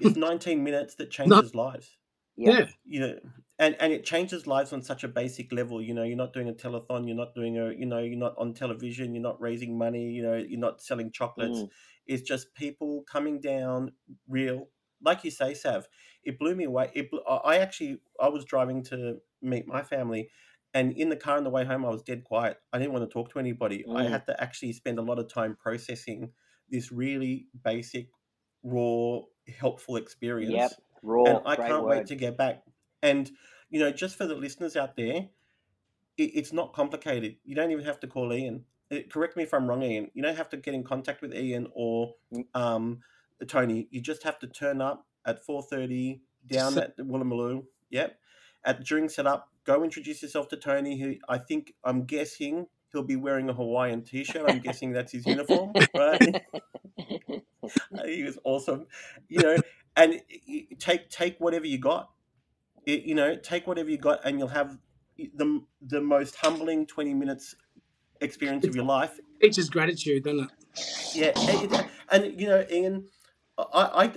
[0.00, 1.96] it's 19 minutes that changes lives.
[2.36, 2.58] Yep.
[2.58, 2.66] Yeah.
[2.84, 3.18] You know,
[3.60, 5.80] and and it changes lives on such a basic level.
[5.82, 8.34] You know, you're not doing a telethon, you're not doing a, you know, you're not
[8.38, 11.60] on television, you're not raising money, you know, you're not selling chocolates.
[11.60, 11.68] Mm.
[12.06, 13.92] It's just people coming down
[14.26, 14.70] real,
[15.04, 15.86] like you say, Sav.
[16.24, 16.90] It blew me away.
[16.94, 20.30] It, I I actually, I was driving to meet my family,
[20.72, 22.56] and in the car on the way home, I was dead quiet.
[22.72, 23.84] I didn't want to talk to anybody.
[23.94, 24.10] I Mm.
[24.10, 26.32] had to actually spend a lot of time processing
[26.70, 28.08] this really basic,
[28.62, 29.20] raw,
[29.58, 30.72] helpful experience Yep.
[31.02, 31.24] Raw.
[31.26, 31.98] and I can't word.
[31.98, 32.62] wait to get back.
[33.02, 33.30] And
[33.70, 35.28] you know, just for the listeners out there,
[36.16, 37.36] it, it's not complicated.
[37.44, 38.64] You don't even have to call Ian.
[38.92, 40.10] Uh, correct me if I'm wrong, Ian.
[40.14, 42.44] You don't have to get in contact with Ian or Mm.
[42.54, 43.00] um,
[43.46, 43.88] Tony.
[43.90, 47.64] You just have to turn up at four thirty down So- at Woolloomooloo.
[47.90, 48.18] Yep.
[48.64, 50.98] At during setup, go introduce yourself to Tony.
[51.00, 54.44] Who I think I'm guessing he'll be wearing a Hawaiian t-shirt.
[54.50, 56.42] I'm guessing that's his uniform, right?
[58.04, 58.86] He was awesome
[59.28, 59.56] you know
[59.96, 60.20] and
[60.78, 62.10] take take whatever you got
[62.86, 64.78] It- you know take whatever you got and you'll have
[65.16, 67.54] the the most humbling 20 minutes
[68.20, 69.18] experience of your life.
[69.40, 70.50] It's just gratitude, doesn't it?
[71.14, 73.08] yeah and, it- and you know ian
[73.58, 73.64] I,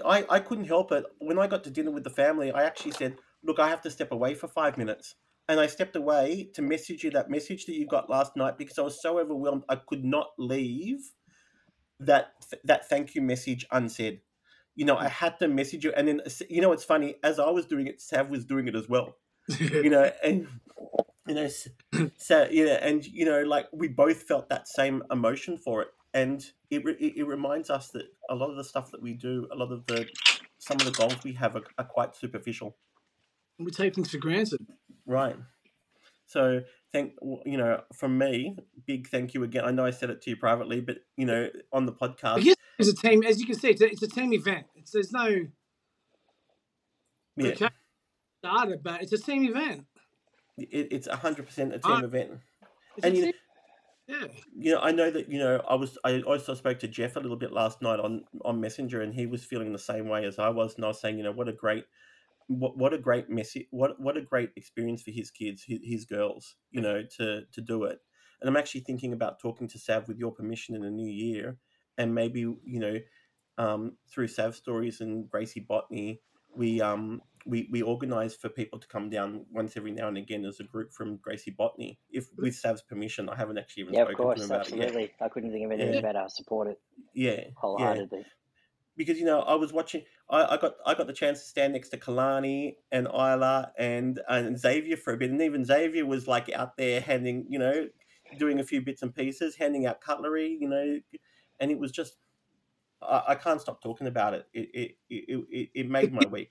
[0.05, 1.05] I i i couldn't help it.
[1.19, 3.89] When i got to dinner with the family i actually said look i have to
[3.91, 5.15] step away for five minutes.
[5.49, 8.77] And i stepped away to message you that message that you got last night because
[8.77, 11.01] i was so overwhelmed i could not leave
[11.99, 14.21] that that thank you message unsaid
[14.75, 17.49] you know i had to message you and then you know it's funny as i
[17.49, 19.15] was doing it sav was doing it as well.
[19.59, 20.47] You know and
[21.27, 21.49] you know
[22.17, 25.89] so you know and you know like we both felt that same emotion for it
[26.13, 29.47] and it, it, it reminds us that a lot of the stuff that we do
[29.51, 30.07] a lot of the
[30.59, 32.77] some of the goals we have are, are quite superficial.
[33.59, 34.65] We take things for granted.
[35.05, 35.35] right
[36.33, 37.13] so thank
[37.45, 38.55] you know from me
[38.87, 41.47] big thank you again i know i said it to you privately but you know
[41.71, 42.43] on the podcast
[42.79, 44.65] it's a team, as you can see, it's a, it's a team event.
[44.75, 45.27] It's, there's no
[47.37, 47.69] yeah, okay,
[48.43, 49.85] started, but it's a team event.
[50.57, 51.99] it, it's 100% a team Ah.
[52.03, 52.31] event
[53.03, 53.33] And you- team,
[54.07, 54.25] yeah.
[54.55, 55.61] you know, I know that you know.
[55.69, 55.97] I was.
[56.03, 59.25] I also spoke to Jeff a little bit last night on on Messenger, and he
[59.27, 60.75] was feeling the same way as I was.
[60.75, 61.85] And I was saying, you know, what a great,
[62.47, 66.05] what what a great message, what what a great experience for his kids, his, his
[66.05, 67.99] girls, you know, to to do it.
[68.41, 71.57] And I'm actually thinking about talking to Sav with your permission in the new year,
[71.97, 72.97] and maybe you know,
[73.57, 76.21] um, through Sav stories and Gracie Botany,
[76.55, 80.45] we um we we organize for people to come down once every now and again
[80.45, 83.29] as a group from Gracie Botany, if with Sav's permission.
[83.29, 84.91] I haven't actually even Yeah, of spoken to him about it yet.
[84.91, 85.11] absolutely.
[85.21, 86.01] I couldn't think of anything Yeah.
[86.01, 86.19] better.
[86.19, 86.79] I support it
[87.13, 88.03] Yeah, yeah.
[88.95, 90.03] Because you know, I was watching.
[90.29, 94.19] I, I got I got the chance to stand next to Kalani and Isla and
[94.29, 97.89] and Xavier for a bit, and even Xavier was like out there handing, you know,
[98.37, 100.99] doing a few bits and pieces, handing out cutlery, you know,
[101.59, 102.15] and it was just.
[103.01, 104.47] I, I can't stop talking about it.
[104.53, 106.49] It it, it, it it made my week.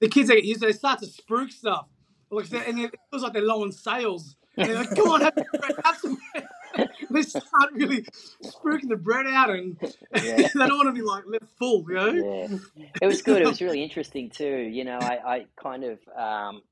[0.00, 1.86] The kids they get used, they start to spruik stuff,
[2.30, 4.36] like and it feels like they're low on sales.
[4.56, 5.34] And they're like, "Come on, have,
[5.84, 6.18] have some."
[6.74, 8.04] Bread." they start really
[8.44, 9.76] spooking the bread out, and
[10.14, 10.36] Yeah.
[10.54, 12.12] they don't want to be like left full, you know.
[12.12, 12.58] Yeah,
[13.00, 13.42] it was good.
[13.42, 14.58] It was really interesting too.
[14.58, 16.62] You know, I, I kind of, um,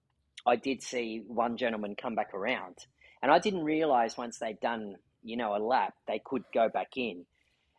[0.46, 2.76] I did see one gentleman come back around,
[3.22, 6.96] and I didn't realize once they'd done, you know, a lap, they could go back
[6.96, 7.24] in,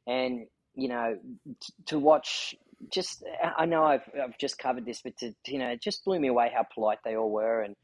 [0.07, 1.17] and you know,
[1.59, 2.55] t- to watch.
[2.93, 3.25] Just,
[3.57, 6.29] I know I've I've just covered this, but to you know, it just blew me
[6.29, 7.75] away how polite they all were, and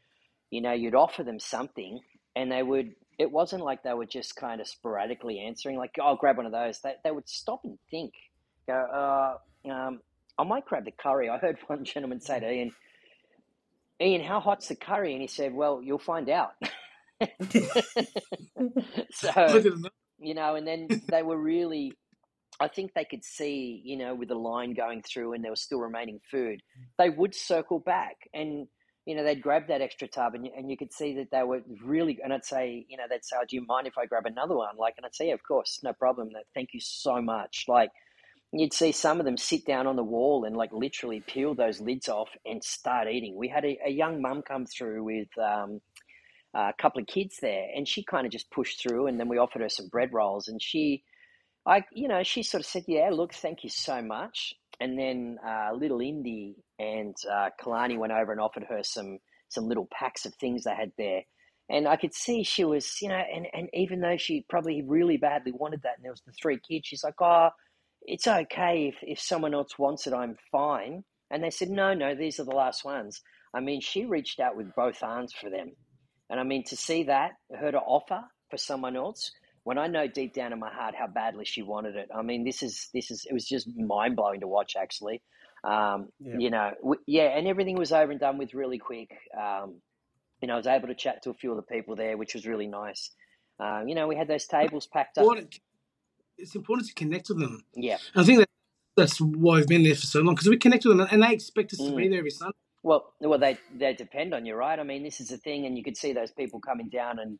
[0.51, 1.99] you know, you'd offer them something,
[2.35, 2.95] and they would.
[3.17, 6.51] It wasn't like they were just kind of sporadically answering, like, "Oh, grab one of
[6.51, 8.13] those." They they would stop and think,
[8.67, 10.01] go, uh, um,
[10.37, 11.29] I might grab the curry.
[11.29, 12.71] I heard one gentleman say to Ian,
[14.01, 15.13] Ian, how hot's the curry?
[15.13, 16.53] And he said, Well, you'll find out.
[19.11, 19.63] So,
[20.19, 21.93] you know, and then they were really,
[22.59, 25.61] I think they could see, you know, with the line going through and there was
[25.61, 26.61] still remaining food,
[26.97, 28.67] they would circle back and,
[29.05, 31.43] you know, they'd grab that extra tub and you, and you could see that they
[31.43, 34.05] were really, and I'd say, you know, they'd say, oh, do you mind if I
[34.05, 34.77] grab another one?
[34.77, 36.29] Like, and I'd say, yeah, of course, no problem.
[36.53, 37.65] Thank you so much.
[37.67, 37.91] Like,
[38.51, 41.81] you'd see some of them sit down on the wall and like literally peel those
[41.81, 43.35] lids off and start eating.
[43.35, 45.81] We had a, a young mum come through with um,
[46.53, 49.07] a couple of kids there, and she kind of just pushed through.
[49.07, 51.03] And then we offered her some bread rolls, and she,
[51.65, 55.37] I, you know, she sort of said, "Yeah, look, thank you so much." And then
[55.45, 60.25] uh, little Indy and uh, Kalani went over and offered her some some little packs
[60.25, 61.21] of things they had there.
[61.69, 65.17] And I could see she was, you know, and, and even though she probably really
[65.17, 67.49] badly wanted that, and there was the three kids, she's like, oh,
[68.03, 71.03] it's okay if, if someone else wants it, I'm fine.
[71.31, 73.21] And they said, no, no, these are the last ones.
[73.53, 75.71] I mean, she reached out with both arms for them.
[76.29, 79.31] And I mean, to see that, her to offer for someone else,
[79.65, 82.45] when I know deep down in my heart how badly she wanted it, I mean,
[82.45, 85.21] this is, this is, it was just mind blowing to watch actually.
[85.63, 86.35] Um, Yeah.
[86.37, 89.09] You know, w- yeah, and everything was over and done with really quick.
[89.35, 89.81] Um,
[90.39, 92.35] you know, I was able to chat to a few of the people there, which
[92.35, 93.09] was really nice.
[93.59, 95.25] Um, you know, we had those tables packed up.
[96.37, 97.63] It's important to connect with them.
[97.73, 97.97] Yeah.
[98.13, 98.49] And I think that
[98.95, 101.33] that's why we've been there for so long because we connect with them and they
[101.33, 101.97] expect us to Mm.
[101.97, 102.55] be there every Sunday.
[102.83, 104.77] Well, well, they they depend on you, right?
[104.79, 107.39] I mean, this is the thing, and you could see those people coming down, and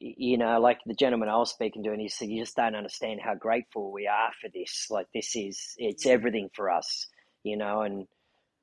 [0.00, 2.74] you know, like the gentleman I was speaking to, and he said, "You just don't
[2.74, 4.86] understand how grateful we are for this.
[4.90, 7.06] Like, this is it's everything for us,
[7.42, 8.06] you know." And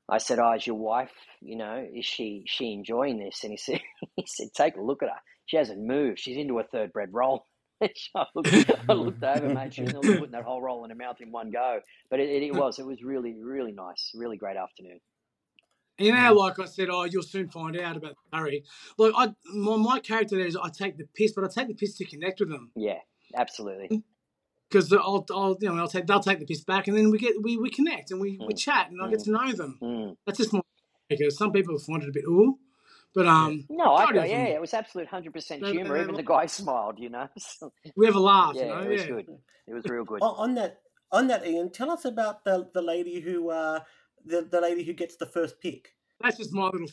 [0.10, 3.58] I said, "Oh, is your wife, you know, is she she enjoying this?" And he
[3.58, 3.82] said,
[4.16, 5.22] "He said, take a look at her.
[5.46, 6.20] She hasn't moved.
[6.20, 7.46] She's into a third bread roll."
[7.82, 9.74] I looked, I looked over, mate.
[9.74, 11.80] She was putting that whole roll in her mouth in one go.
[12.10, 15.02] But it, it, it was, it was really, really nice, really great afternoon.
[15.98, 18.64] And you know, like I said, oh, you'll soon find out about Curry.
[18.98, 21.74] Like I, my, my character there is I take the piss, but I take the
[21.74, 23.00] piss to connect with them Yeah,
[23.36, 24.04] absolutely.
[24.70, 27.18] because I'll, I'll, you know, I'll take they'll take the piss back, and then we
[27.18, 28.58] get we, we connect and we, we Mm.
[28.58, 29.78] chat, and I get to know them.
[29.82, 30.18] Mm.
[30.26, 30.62] That's just my
[31.10, 32.58] because some people find it a bit ooh,
[33.14, 36.02] but um, No, I Majority of yeah, it was absolute hundred percent They- they- humor.
[36.02, 37.28] Even the guy smiled, you know.
[37.96, 38.54] We have a laugh.
[38.56, 39.08] yeah, you know, it was yeah.
[39.08, 39.26] good.
[39.68, 40.22] It was real good.
[40.22, 40.80] On, on that,
[41.12, 43.80] on that, Ian, tell us about the the lady who uh
[44.26, 45.94] the the lady who gets the first pick.
[46.22, 46.88] That's just my little.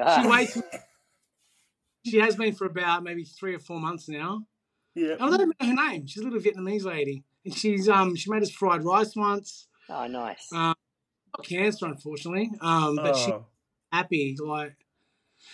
[0.00, 0.58] Ah, She waits.
[2.06, 4.44] she has been for about maybe three or four months now.
[4.94, 5.14] Yeah.
[5.20, 6.06] I don't even know her name.
[6.06, 9.68] She's a little Vietnamese lady, and she's um she made us fried rice once.
[9.88, 10.52] oh, nice.
[10.52, 10.74] Um,
[11.36, 12.50] got cancer, unfortunately.
[12.60, 13.46] Um, but she's Oh,
[13.90, 14.36] happy.
[14.42, 14.76] Like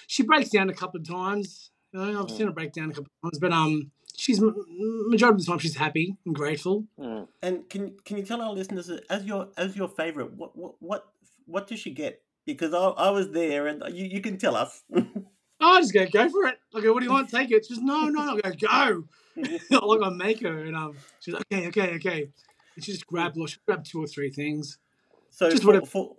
[0.06, 1.70] she breaks down a couple of times.
[1.92, 5.36] You know, I've seen her break down a couple of times, but um, she's majority
[5.36, 6.86] of the time she's happy and grateful.
[7.00, 7.28] Mm.
[7.42, 11.04] and can can you tell our listeners as your as your favorite what what what
[11.46, 12.20] what does she get?
[12.44, 14.82] Because I, I was there and you, you can tell us.
[15.60, 16.56] Oh, I just go go for it.
[16.72, 17.30] I go, what do you want?
[17.30, 17.66] Take it.
[17.66, 18.40] She's no, no, no.
[18.44, 19.04] I go go.
[19.88, 22.28] like I make her, and um, she's like, okay, okay, okay.
[22.76, 24.78] And she just grabbed, like, she grabbed two or three things.
[25.30, 26.14] So Just for, whatever- for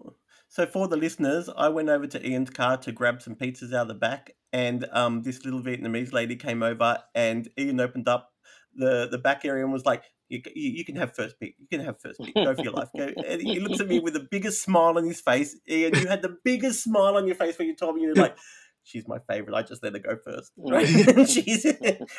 [0.49, 3.83] so for the listeners, I went over to Ian's car to grab some pizzas out
[3.83, 8.31] of the back, and um, this little Vietnamese lady came over, and Ian opened up
[8.75, 11.55] the the back area and was like, "You, you, you can have first pick.
[11.59, 12.33] You can have first pick.
[12.33, 13.09] Go for your life." Go.
[13.27, 15.55] And he looks at me with the biggest smile on his face.
[15.69, 18.15] Ian, you had the biggest smile on your face when you told me you were
[18.15, 18.38] like.
[18.81, 19.53] She's my favorite.
[19.53, 20.51] I just let her go first.
[20.57, 20.88] Right?
[21.15, 21.63] and she's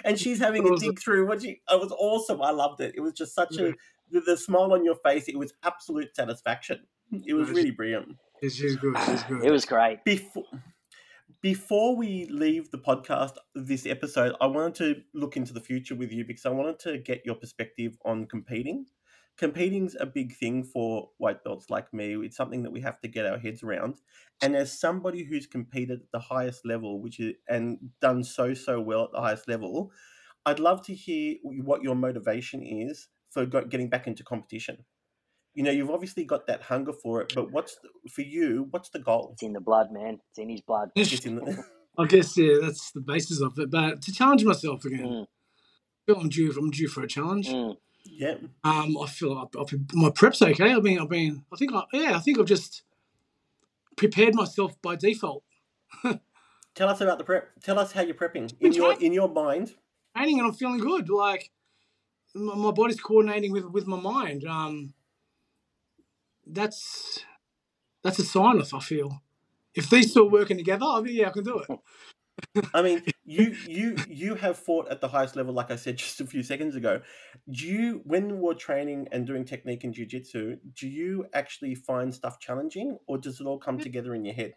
[0.04, 1.26] and she's having a dig through.
[1.26, 1.62] What she?
[1.68, 2.40] It was awesome.
[2.42, 2.94] I loved it.
[2.94, 3.74] It was just such a
[4.12, 5.26] the, the smile on your face.
[5.26, 6.86] It was absolute satisfaction.
[7.26, 8.14] It was really brilliant.
[8.40, 8.96] Yeah, She's good.
[9.04, 9.44] She's good.
[9.44, 10.04] It was great.
[10.04, 10.44] Before
[11.42, 16.12] before we leave the podcast this episode, I wanted to look into the future with
[16.12, 18.85] you because I wanted to get your perspective on competing.
[19.38, 22.14] Competing's a big thing for white belts like me.
[22.16, 23.94] It's something that we have to get our heads around.
[24.42, 28.79] And as somebody who's competed at the highest level, which is and done so so
[28.79, 29.92] well at the highest level,
[30.44, 34.85] I'd love to hear what your motivation is for getting back into competition.
[35.54, 38.68] You know, you've obviously got that hunger for it, but what's the, for you?
[38.70, 39.30] What's the goal?
[39.32, 40.18] It's in the blood, man.
[40.30, 40.90] It's in his blood.
[40.94, 41.64] It's in the,
[41.98, 43.70] I guess yeah, that's the basis of it.
[43.70, 45.22] But to challenge myself again, Mm.
[45.22, 46.52] I feel I'm due.
[46.58, 47.48] I'm due for a challenge.
[47.48, 47.76] Mm.
[48.04, 48.34] yeah.
[48.64, 50.72] Um, I feel like I've, I've, my prep's okay.
[50.72, 51.44] I've been, I've been.
[51.52, 52.82] I think, I, yeah, I think I've just
[53.96, 55.44] prepared myself by default.
[56.74, 57.50] Tell us about the prep.
[57.62, 59.74] Tell us how you're prepping in your in your mind.
[60.16, 61.08] Training and I'm feeling good.
[61.10, 61.50] Like
[62.34, 64.44] my, my body's coordinating with with my mind.
[64.44, 64.94] Um,
[66.46, 67.24] that's
[68.03, 68.59] that's a sign.
[68.59, 69.22] If I feel
[69.74, 71.79] if these two are working together, I mean, yeah, I can do it.
[72.74, 76.20] I mean, you you you have fought at the highest level, like I said just
[76.20, 77.00] a few seconds ago.
[77.50, 82.38] Do you, when we're training and doing technique in jiu-jitsu, do you actually find stuff
[82.40, 84.55] challenging, or does it all come together in your head?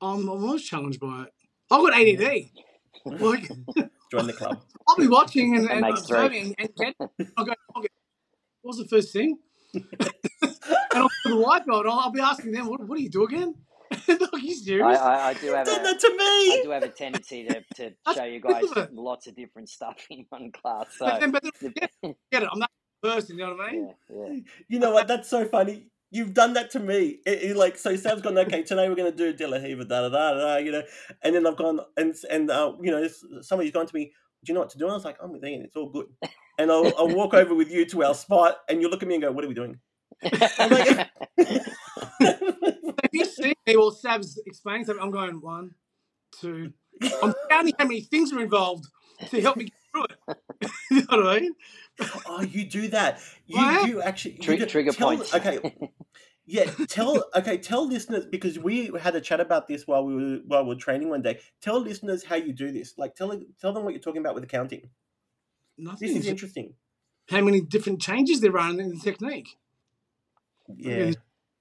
[0.00, 1.32] Um, I was challenged by it.
[1.70, 2.50] I've got ADD.
[3.04, 3.48] Like,
[4.10, 4.62] Join the club.
[4.88, 6.18] I'll be watching and, and makes three.
[6.18, 7.10] observing and go.
[7.36, 9.30] I'll get what was the first thing?
[9.30, 9.38] and
[11.02, 11.86] I'll put the white belt.
[11.86, 13.54] I'll, I'll be asking them, "What, what do you do again?"
[13.90, 14.08] like,
[14.42, 14.98] you I, serious?
[14.98, 18.24] I, I do have a, that to I do have a tendency to, to show
[18.24, 20.86] you guys lots of different stuff in one class.
[20.96, 22.48] So but then, but then, yeah, get it.
[22.52, 22.70] I'm not
[23.02, 23.38] the person.
[23.38, 23.94] You know what I mean?
[24.10, 24.40] yeah, yeah.
[24.68, 25.08] You know what?
[25.08, 25.86] That's so funny.
[26.10, 27.20] You've done that to me.
[27.26, 28.38] It, it, like so, Sam's gone.
[28.38, 30.56] Okay, today we're going to do De La Riva, da da da da.
[30.56, 30.82] You know,
[31.22, 33.06] and then I've gone and and uh, you know
[33.42, 34.12] somebody's gone to me.
[34.44, 34.84] Do you know what to do?
[34.84, 35.62] And I was like, I'm with Ian.
[35.62, 36.06] It's all good.
[36.58, 39.14] And I'll, I'll walk over with you to our spot, and you look at me
[39.14, 39.78] and go, "What are we doing?"
[40.22, 41.10] I'm like,
[42.20, 45.72] If you see me while Sav's explaining something, I'm going one,
[46.40, 46.72] two.
[47.22, 48.86] I'm counting how many things are involved
[49.30, 50.70] to help me get through it.
[50.90, 51.54] you know what I mean?
[52.26, 53.20] oh, you do that.
[53.46, 53.88] You What?
[53.88, 55.32] you actually you Tri- do- trigger tell- points.
[55.34, 55.60] Okay,
[56.46, 56.64] yeah.
[56.88, 57.58] Tell okay.
[57.58, 60.80] Tell listeners because we had a chat about this while we were while we were
[60.80, 61.38] training one day.
[61.62, 62.94] Tell listeners how you do this.
[62.98, 64.90] Like tell tell them what you're talking about with accounting.
[65.78, 66.08] Nothing.
[66.08, 66.74] This is interesting.
[67.30, 69.56] how many different changes there are in the technique.
[70.76, 71.12] Yeah.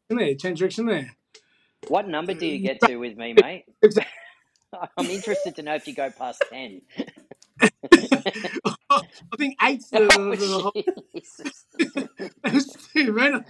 [0.09, 0.35] in there.
[0.35, 1.15] Change direction there.
[1.87, 3.65] What number do you get to with me, mate?
[4.97, 6.81] I'm interested to know if you go past 10.
[9.33, 10.83] I think eight's the, the, the, the Oh, whole.
[11.15, 11.65] Jesus.
[12.43, 13.45] That was too random.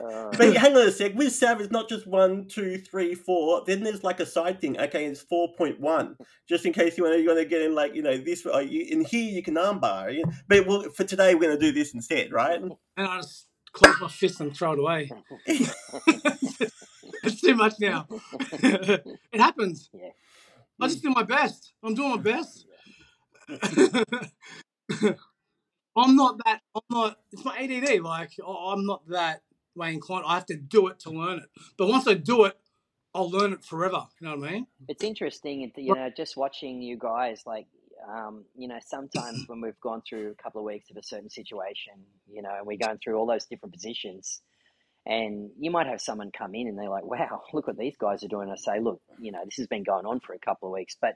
[0.00, 1.14] Uh, But hang on a sec.
[1.14, 3.64] With Sav, it's not just one, two, three, four.
[3.66, 4.78] Then there's like a side thing.
[4.80, 6.16] Okay, it's four point one,
[6.48, 8.46] just in case you want to, you want to get in like you know this.
[8.46, 10.14] Uh, you, in here you can armbar.
[10.14, 12.60] you- But we'll, for today, we're going to do this instead, right?
[12.60, 15.10] And I just close my fist and throw it away.
[15.46, 18.06] it's too much now.
[18.52, 19.90] it happens.
[19.92, 20.10] Yeah.
[20.80, 21.72] I just do my best.
[21.82, 22.66] I'm doing my best.
[25.96, 26.60] I'm not that.
[26.74, 27.18] I'm not.
[27.32, 28.00] It's my ADD.
[28.00, 29.42] Like I- I'm not that
[29.74, 30.24] way inclined.
[30.26, 31.48] I have to do it to learn it.
[31.76, 32.56] But once I do it,
[33.14, 34.06] I'll learn it forever.
[34.20, 34.66] You know what I mean?
[34.88, 37.66] It's interesting, you know, just watching you guys, like,
[38.08, 41.30] um, you know, sometimes when we've gone through a couple of weeks of a certain
[41.30, 41.94] situation,
[42.30, 44.40] you know, and we're going through all those different positions,
[45.06, 48.22] and you might have someone come in and they're like, wow, look what these guys
[48.22, 48.50] are doing.
[48.50, 50.96] I say, look, you know, this has been going on for a couple of weeks.
[51.00, 51.14] But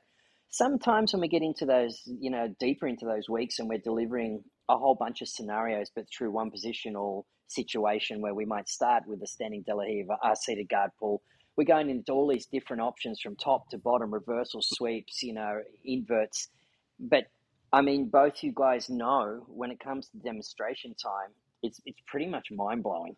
[0.53, 4.45] sometimes when we get into those, you know, deeper into those weeks and we're delivering
[4.69, 9.21] a whole bunch of scenarios, but through one positional situation where we might start with
[9.23, 9.85] a standing De La
[10.31, 11.23] a seated guard pull,
[11.57, 15.61] we're going into all these different options from top to bottom, reversal sweeps, you know,
[15.85, 16.49] inverts.
[17.01, 17.25] But
[17.73, 21.31] I mean, both you guys know when it comes to demonstration time,
[21.63, 23.17] it's it's pretty much mind blowing.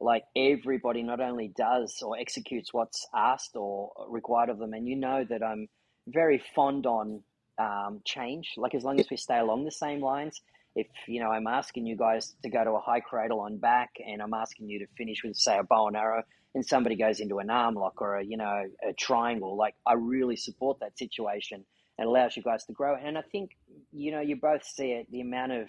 [0.00, 4.94] Like everybody not only does or executes what's asked or required of them, and you
[4.94, 5.68] know that I'm
[6.12, 7.22] very fond on
[7.58, 8.54] um, change.
[8.56, 10.40] Like as long as we stay along the same lines.
[10.74, 13.90] If you know, I'm asking you guys to go to a high cradle on back,
[14.06, 16.22] and I'm asking you to finish with say a bow and arrow,
[16.54, 19.94] and somebody goes into an arm lock or a you know a triangle, like I
[19.94, 21.64] really support that situation
[21.98, 22.94] and allows you guys to grow.
[22.94, 23.56] And I think
[23.92, 25.68] you know you both see it the amount of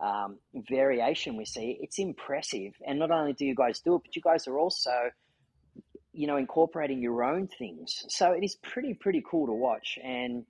[0.00, 1.78] um, variation we see.
[1.82, 5.10] It's impressive, and not only do you guys do it, but you guys are also
[6.18, 8.04] you know incorporating your own things.
[8.08, 10.44] So it is pretty pretty cool to watch and.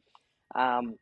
[0.55, 0.97] Um,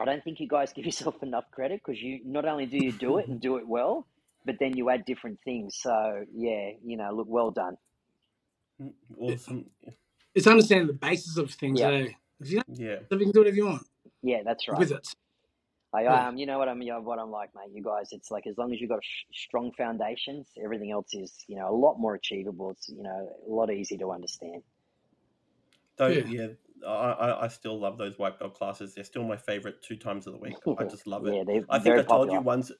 [0.00, 2.92] I don't think you guys give yourself enough credit because you not only do you
[2.92, 4.06] do it and do it well,
[4.44, 5.76] but then you add different things.
[5.80, 7.76] So yeah, you know, look, well done.
[9.18, 9.66] Awesome.
[10.34, 11.80] It's understanding the basis of things.
[11.80, 11.90] Yeah.
[11.90, 12.08] eh?
[12.40, 12.96] If you Yeah.
[13.08, 13.82] don't, you can do whatever you want
[14.22, 14.78] Yeah, that's right.
[14.80, 15.08] with it.
[15.94, 16.28] I, Yeah.
[16.28, 17.70] um, you know what I'm, you know, what I'm like, mate.
[17.72, 21.44] You guys, it's like as long as you've got sh- strong foundations, everything else is,
[21.46, 22.70] you know, a lot more achievable.
[22.70, 24.62] It's, you know, a lot easier to understand.
[25.96, 26.24] Though, Yeah.
[26.26, 26.46] yeah,
[26.86, 28.94] I, I, I still love those white belt classes.
[28.94, 30.56] They're still my favorite two times of the week.
[30.78, 31.34] I just love it.
[31.34, 32.38] Yeah, they're I think very I told popular.
[32.38, 32.72] you once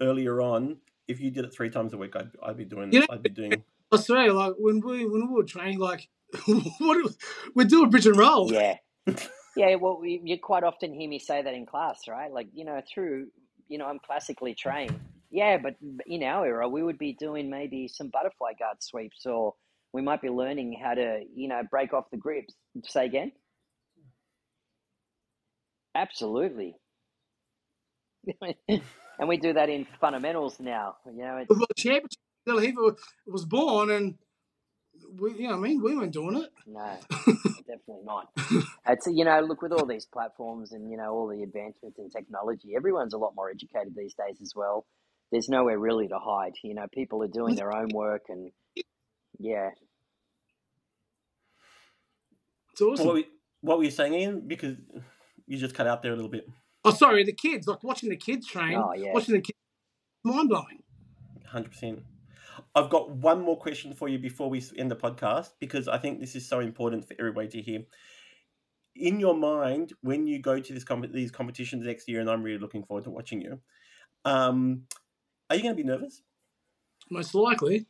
[0.00, 0.78] earlier on.
[1.06, 2.92] If you did it three times a week, I'd, I'd be doing.
[2.92, 3.62] You know- I'd be doing.
[3.92, 6.08] I swear, like when we when we were training, like
[6.46, 7.14] what do-
[7.54, 8.52] we're doing bridge and roll.
[8.52, 8.76] Yeah.
[9.58, 12.32] Yeah, well, you, quite often hear me say that in class, right?
[12.32, 13.26] Like, you know, through,
[13.66, 14.96] you know, I'm classically trained.
[15.32, 15.74] Yeah, but
[16.06, 19.54] in our era, we would be doing maybe some butterfly guard sweeps, or
[19.92, 22.54] we might be learning how to, you know, break off the grips.
[22.84, 23.32] Say again?
[25.92, 26.76] Absolutely.
[28.68, 30.94] and we do that in fundamentals now.
[31.04, 32.92] You know, The championship, La
[33.26, 34.14] was born, and
[35.16, 36.50] we, you know, what I mean, we weren't doing it.
[36.66, 36.96] No,
[37.66, 38.28] definitely not.
[38.86, 42.10] It's you know, look with all these platforms and you know all the advancements in
[42.10, 44.86] technology, everyone's a lot more educated these days as well.
[45.30, 46.54] There's nowhere really to hide.
[46.62, 48.50] You know, people are doing their own work and
[49.38, 49.70] yeah,
[52.72, 53.06] It's awesome.
[53.06, 53.22] What, were,
[53.60, 54.48] what were you saying, Ian?
[54.48, 54.76] Because
[55.46, 56.46] you just cut out there a little bit.
[56.84, 59.12] Oh, sorry, the kids, like watching the kids train, Oh, yeah.
[59.12, 59.58] watching the kids,
[60.24, 60.82] mind blowing.
[61.46, 62.02] Hundred percent.
[62.74, 66.20] I've got one more question for you before we end the podcast because I think
[66.20, 67.84] this is so important for everybody to hear.
[68.94, 72.42] In your mind, when you go to this com- these competitions next year, and I'm
[72.42, 73.60] really looking forward to watching you,
[74.24, 74.82] um,
[75.48, 76.22] are you going to be nervous?
[77.10, 77.86] Most likely.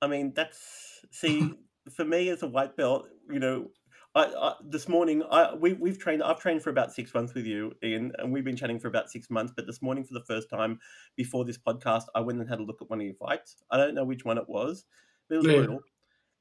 [0.00, 1.50] I mean, that's see
[1.94, 3.08] for me as a white belt.
[3.30, 3.70] You know,
[4.14, 6.22] I, I this morning I we we've trained.
[6.22, 9.10] I've trained for about six months with you, Ian, and we've been chatting for about
[9.10, 9.52] six months.
[9.56, 10.78] But this morning, for the first time
[11.16, 13.56] before this podcast, I went and had a look at one of your fights.
[13.70, 14.84] I don't know which one it was,
[15.28, 15.52] but it was Yeah.
[15.54, 15.80] brutal.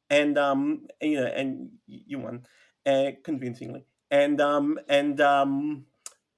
[0.09, 2.45] And um, you know, and you won,
[2.86, 3.86] uh, convincingly.
[4.11, 5.86] And um, and um,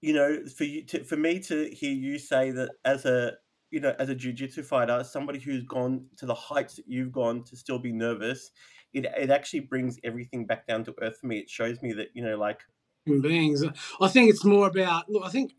[0.01, 3.33] you know, for you to for me to hear you say that as a
[3.71, 7.43] you know, as a jiu-jitsu fighter, somebody who's gone to the heights that you've gone
[7.43, 8.51] to still be nervous,
[8.95, 11.39] it, it actually brings everything back down to earth for me.
[11.39, 12.61] It shows me that, you know, like,
[13.05, 13.63] human beings.
[13.63, 15.23] Uh, I think it's more about look.
[15.25, 15.53] I think,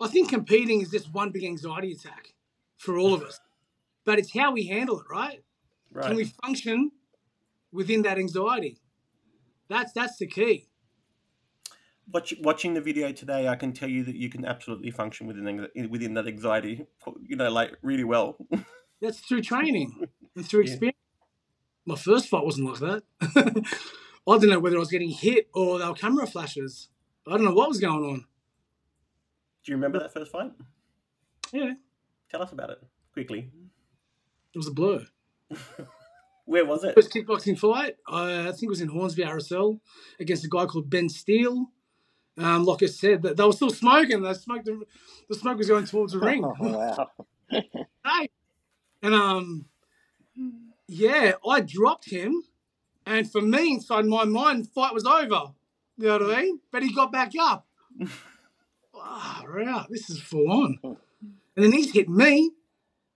[0.00, 2.34] I think competing is just one big anxiety attack
[2.78, 3.38] for all of us,
[4.06, 5.44] but it's how we handle it, right?
[5.92, 6.06] right.
[6.06, 6.92] Can we function
[7.70, 8.78] within that anxiety?
[9.68, 10.66] That's that's the key.
[12.12, 15.68] Watch, watching the video today, I can tell you that you can absolutely function within
[15.90, 16.86] within that anxiety,
[17.22, 18.36] you know, like really well.
[19.00, 20.72] That's through training and through Yeah.
[20.72, 20.96] experience.
[21.90, 23.02] My first fight wasn't like that.
[24.28, 26.88] I didn't know whether I was getting hit or they were camera flashes.
[27.26, 28.24] I don't know what was going on.
[29.64, 30.52] Do you remember that first fight?
[31.52, 31.72] Yeah,
[32.30, 32.78] Tell us about it
[33.12, 33.50] quickly.
[34.54, 35.04] it was a blur.
[36.44, 36.94] Where was it?
[36.94, 39.80] First kickboxing fight, I, I think it was in Hornsby RSL
[40.20, 41.66] against a guy called Ben Steele.
[42.38, 44.22] Um, like I said, they, they were still smoking.
[44.22, 44.80] They smoked the,
[45.28, 46.44] the smoke was going towards the ring.
[46.44, 47.10] Oh, wow.
[47.50, 48.30] hey.
[49.02, 49.64] And um,
[50.90, 52.42] yeah, I dropped him,
[53.06, 55.52] and for me, inside my mind, the fight was over.
[55.96, 56.60] You know what I mean?
[56.72, 57.64] But he got back up.
[58.92, 60.78] wow, wow, this is full on.
[60.82, 62.50] And then he's hit me,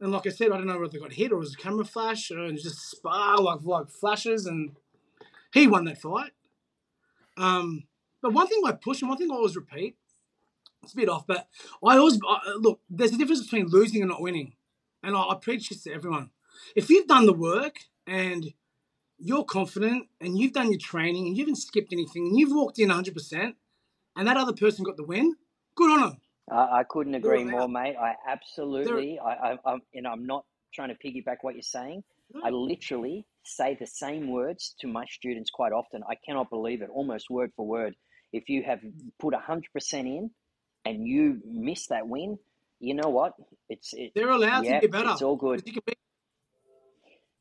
[0.01, 1.57] and like I said, I don't know whether I got hit or it was a
[1.57, 4.77] camera flash or it was just spar like like flashes, and
[5.53, 6.31] he won that fight.
[7.37, 7.85] Um,
[8.23, 9.97] but one thing I push and one thing I always repeat,
[10.85, 11.49] it's a bit off, but
[11.85, 12.81] I always I, look.
[12.89, 14.53] There's a difference between losing and not winning,
[15.03, 16.31] and I, I preach this to everyone.
[16.75, 17.77] If you've done the work
[18.07, 18.53] and
[19.19, 22.79] you're confident and you've done your training and you haven't skipped anything and you've walked
[22.79, 23.55] in 100%
[24.17, 25.35] and that other person got the win,
[25.77, 26.21] good on them.
[26.51, 27.97] I, I couldn't agree They're more, mate.
[27.97, 30.45] I absolutely, I, I, I'm, you know, I'm not
[30.75, 32.03] trying to piggyback what you're saying.
[32.43, 36.03] I literally say the same words to my students quite often.
[36.09, 37.95] I cannot believe it, almost word for word.
[38.33, 38.81] If you have
[39.21, 40.31] put 100% in
[40.85, 42.39] and you miss that win,
[42.81, 43.35] you know what?
[43.69, 45.11] It's it, They're allowed yeah, to get better.
[45.13, 45.63] it's all good.
[45.65, 45.95] You can be-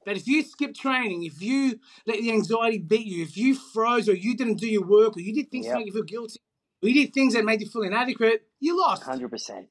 [0.06, 4.10] But if you skip training, if you let the anxiety beat you, if you froze
[4.10, 5.74] or you didn't do your work or you did things Yep.
[5.74, 6.40] to make you feel guilty,
[6.82, 9.04] or you did things that made you feel inadequate, you lost.
[9.04, 9.68] 100%.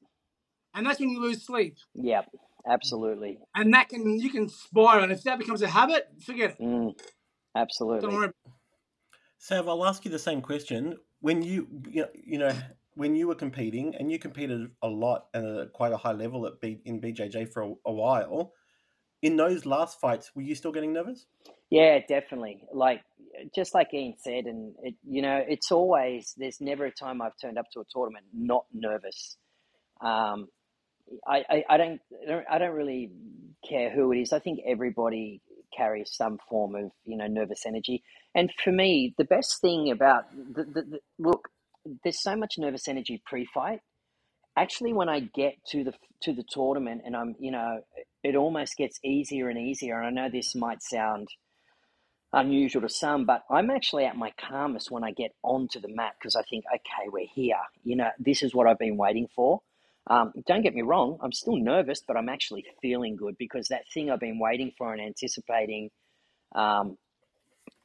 [0.74, 1.76] And that's when you lose sleep.
[1.94, 2.26] Yep,
[2.66, 3.38] absolutely.
[3.54, 5.04] And that can you can spiral.
[5.04, 6.60] And if that becomes a habit, forget it.
[6.60, 6.94] Mm,
[7.54, 8.08] absolutely.
[8.08, 8.30] Don't worry.
[9.38, 10.96] Sav, I'll ask you the same question.
[11.20, 12.52] When you, you know, you know,
[12.94, 16.12] when you were competing, and you competed a lot and at a, quite a high
[16.12, 18.52] level at B, in BJJ for a, a while,
[19.22, 21.26] in those last fights, were you still getting nervous?
[21.70, 22.64] Yeah, definitely.
[22.72, 23.02] Like
[23.54, 27.36] just like Ian said, and it, you know, it's always there's never a time I've
[27.40, 29.36] turned up to a tournament not nervous.
[30.00, 30.48] Um,
[31.26, 32.00] I, I, I don't
[32.50, 33.10] I don't really
[33.68, 34.32] care who it is.
[34.32, 35.40] I think everybody
[35.76, 38.02] carries some form of you know nervous energy.
[38.34, 41.48] And for me, the best thing about the, the, the look,
[42.02, 43.80] there's so much nervous energy pre-fight.
[44.56, 47.80] Actually, when I get to the to the tournament, and I'm you know,
[48.22, 50.00] it almost gets easier and easier.
[50.00, 51.28] And I know this might sound
[52.32, 56.14] unusual to some, but I'm actually at my calmest when I get onto the mat
[56.18, 57.56] because I think, okay, we're here.
[57.84, 59.60] You know, this is what I've been waiting for.
[60.08, 63.84] Um, don't get me wrong, I'm still nervous, but I'm actually feeling good because that
[63.94, 65.90] thing I've been waiting for and anticipating,
[66.54, 66.98] um,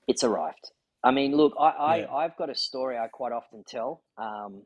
[0.08, 0.72] it's arrived.
[1.04, 2.12] I mean, look, I, I, Yeah.
[2.12, 4.02] I've got a story I quite often tell.
[4.18, 4.64] Um,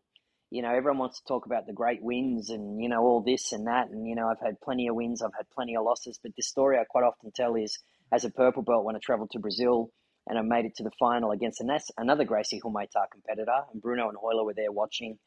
[0.52, 3.54] you know, everyone wants to talk about the great wins and, you know, all this
[3.54, 3.90] and that.
[3.90, 6.20] And, you know, I've had plenty of wins, I've had plenty of losses.
[6.22, 7.80] But the story I quite often tell is
[8.12, 9.92] as a purple belt when I traveled to Brazil
[10.28, 11.64] and I made it to the final against
[11.98, 13.62] another Gracie Humaitá competitor.
[13.72, 15.18] And Bruno and Royler were there watching.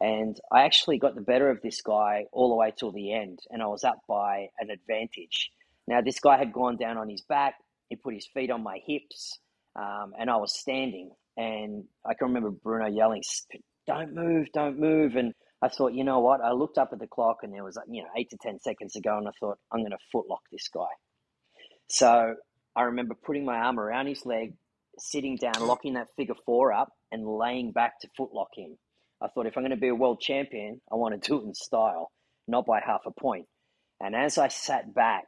[0.00, 3.40] And I actually got the better of this guy all the way till the end.
[3.50, 5.50] And I was up by an advantage.
[5.88, 7.54] Now, this guy had gone down on his back.
[7.88, 9.40] He put his feet on my hips.
[9.74, 11.10] Um, and I was standing.
[11.36, 13.22] And I can remember Bruno yelling,
[13.90, 15.16] don't move, don't move.
[15.16, 16.40] And I thought, you know what?
[16.40, 18.60] I looked up at the clock and there was, uh, you know, eight to 10
[18.60, 19.18] seconds to go.
[19.18, 20.90] And I thought, I'm going to footlock this guy.
[21.88, 22.34] So
[22.76, 24.54] I remember putting my arm around his leg,
[24.98, 28.78] sitting down, locking that figure four up, and laying back to footlock him.
[29.20, 31.44] I thought, if I'm going to be a world champion, I want to do it
[31.44, 32.10] in style,
[32.48, 33.46] not by half a point.
[34.00, 35.24] And as I sat back,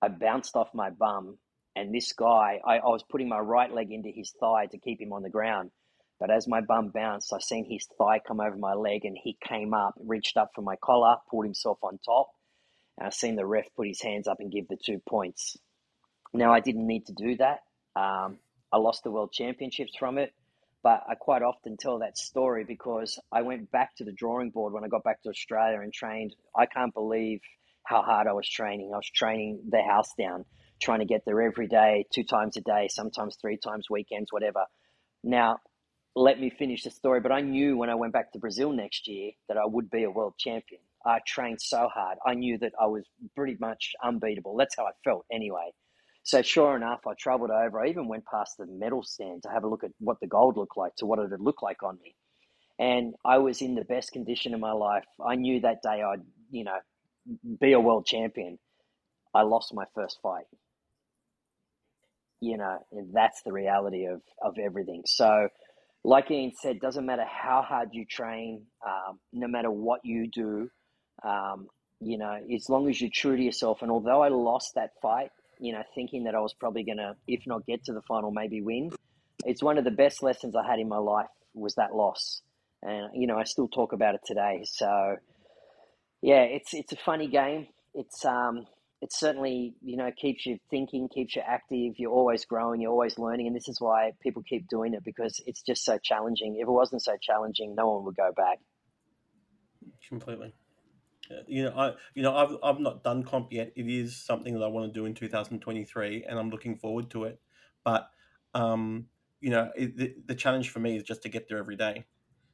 [0.00, 1.38] I bounced off my bum.
[1.74, 5.00] And this guy, I, I was putting my right leg into his thigh to keep
[5.00, 5.70] him on the ground.
[6.18, 9.36] But as my bum bounced, I seen his thigh come over my leg and he
[9.46, 12.30] came up, reached up for my collar, pulled himself on top.
[12.96, 15.56] And I seen the ref put his hands up and give the two points.
[16.32, 17.60] Now, I didn't need to do that.
[17.94, 18.38] Um,
[18.72, 20.32] I lost the world championships from it,
[20.82, 24.72] but I quite often tell that story because I went back to the drawing board
[24.72, 26.34] when I got back to Australia and trained.
[26.54, 27.40] I can't believe
[27.84, 28.90] how hard I was training.
[28.92, 30.44] I was training the house down,
[30.80, 34.64] trying to get there every day, two times a day, sometimes three times weekends, whatever.
[35.22, 35.58] Now,
[36.16, 39.06] let me finish the story, but I knew when I went back to Brazil next
[39.06, 40.80] year that I would be a world champion.
[41.04, 42.16] I trained so hard.
[42.26, 43.04] I knew that I was
[43.36, 44.56] pretty much unbeatable.
[44.56, 45.70] That's how I felt anyway.
[46.22, 47.80] So sure enough, I travelled over.
[47.80, 50.56] I even went past the medal stand to have a look at what the gold
[50.56, 52.16] looked like, to what it had looked like on me.
[52.78, 55.04] And I was in the best condition of my life.
[55.24, 56.78] I knew that day I'd, you know,
[57.60, 58.58] be a world champion.
[59.34, 60.46] I lost my first fight.
[62.40, 65.02] You know, and that's the reality of, of everything.
[65.06, 65.48] So,
[66.06, 70.70] like Ian said, doesn't matter how hard you train, um, no matter what you do,
[71.24, 71.66] um,
[72.00, 75.32] you know, as long as you're true to yourself, and although I lost that fight,
[75.58, 78.30] you know, thinking that I was probably going to, if not get to the final,
[78.30, 78.92] maybe win,
[79.44, 82.40] it's one of the best lessons I had in my life was that loss.
[82.82, 84.62] And, you know, I still talk about it today.
[84.62, 85.16] So,
[86.22, 87.66] yeah, it's, it's a funny game.
[87.94, 88.66] It's, um,
[89.02, 91.94] it certainly, you know, keeps you thinking, keeps you active.
[91.98, 93.46] You're always growing, you're always learning.
[93.46, 96.56] And this is why people keep doing it because it's just so challenging.
[96.56, 98.58] If it wasn't so challenging, no one would go back.
[100.08, 100.54] Completely.
[101.48, 103.72] You know, I you know I've I've not done comp yet.
[103.74, 107.24] It is something that I want to do in 2023, and I'm looking forward to
[107.24, 107.40] it.
[107.84, 108.08] But
[108.54, 109.06] um,
[109.40, 112.04] you know, it, the, the challenge for me is just to get there every day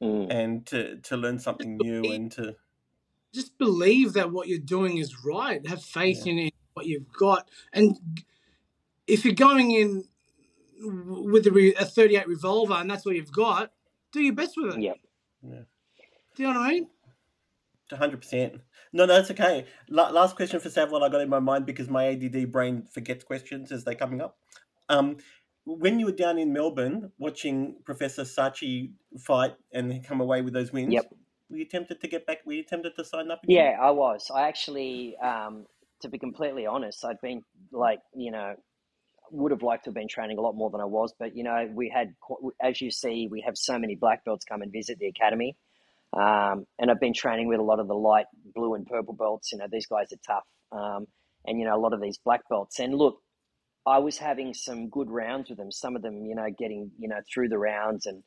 [0.03, 0.27] Mm.
[0.29, 2.55] and to to learn something new and to
[3.33, 5.65] Just believe that what you're doing is right.
[5.67, 6.33] Have faith Yeah.
[6.33, 7.97] in it, what you've got, and
[9.07, 10.03] if you're going in
[10.85, 13.71] with a, re- a 38 revolver and that's what you've got,
[14.11, 14.81] do your best with it.
[14.81, 14.97] Yep.
[15.43, 15.59] Yeah.
[16.35, 16.87] Do you know what I mean?
[17.91, 18.53] hundred percent.
[18.91, 19.65] No, no, that's okay.
[19.87, 22.87] La- last question for Sav, what I got in my mind because my ADD brain
[22.91, 24.37] forgets questions as they're coming up.
[24.89, 25.17] Um,
[25.65, 30.73] when you were down in Melbourne watching Professor Sachi fight and come away with those
[30.73, 31.13] wins, Yep.
[31.49, 32.39] Were you tempted to get back?
[32.45, 33.43] Were you tempted to sign up?
[33.43, 33.55] Again?
[33.55, 34.31] Yeah, I was.
[34.33, 35.65] I actually, um,
[36.01, 38.55] to be completely honest, I'd been like, you know,
[39.31, 41.43] would have liked to have been training a lot more than I was, but you
[41.43, 42.13] know, we had,
[42.61, 45.55] as you see, we have so many black belts come and visit the academy,
[46.15, 49.51] um, and I've been training with a lot of the light blue and purple belts.
[49.51, 51.07] You know, these guys are tough, um,
[51.45, 52.79] and you know, a lot of these black belts.
[52.79, 53.17] And look,
[53.87, 55.71] I was having some good rounds with them.
[55.71, 58.23] Some of them, you know, getting you know through the rounds and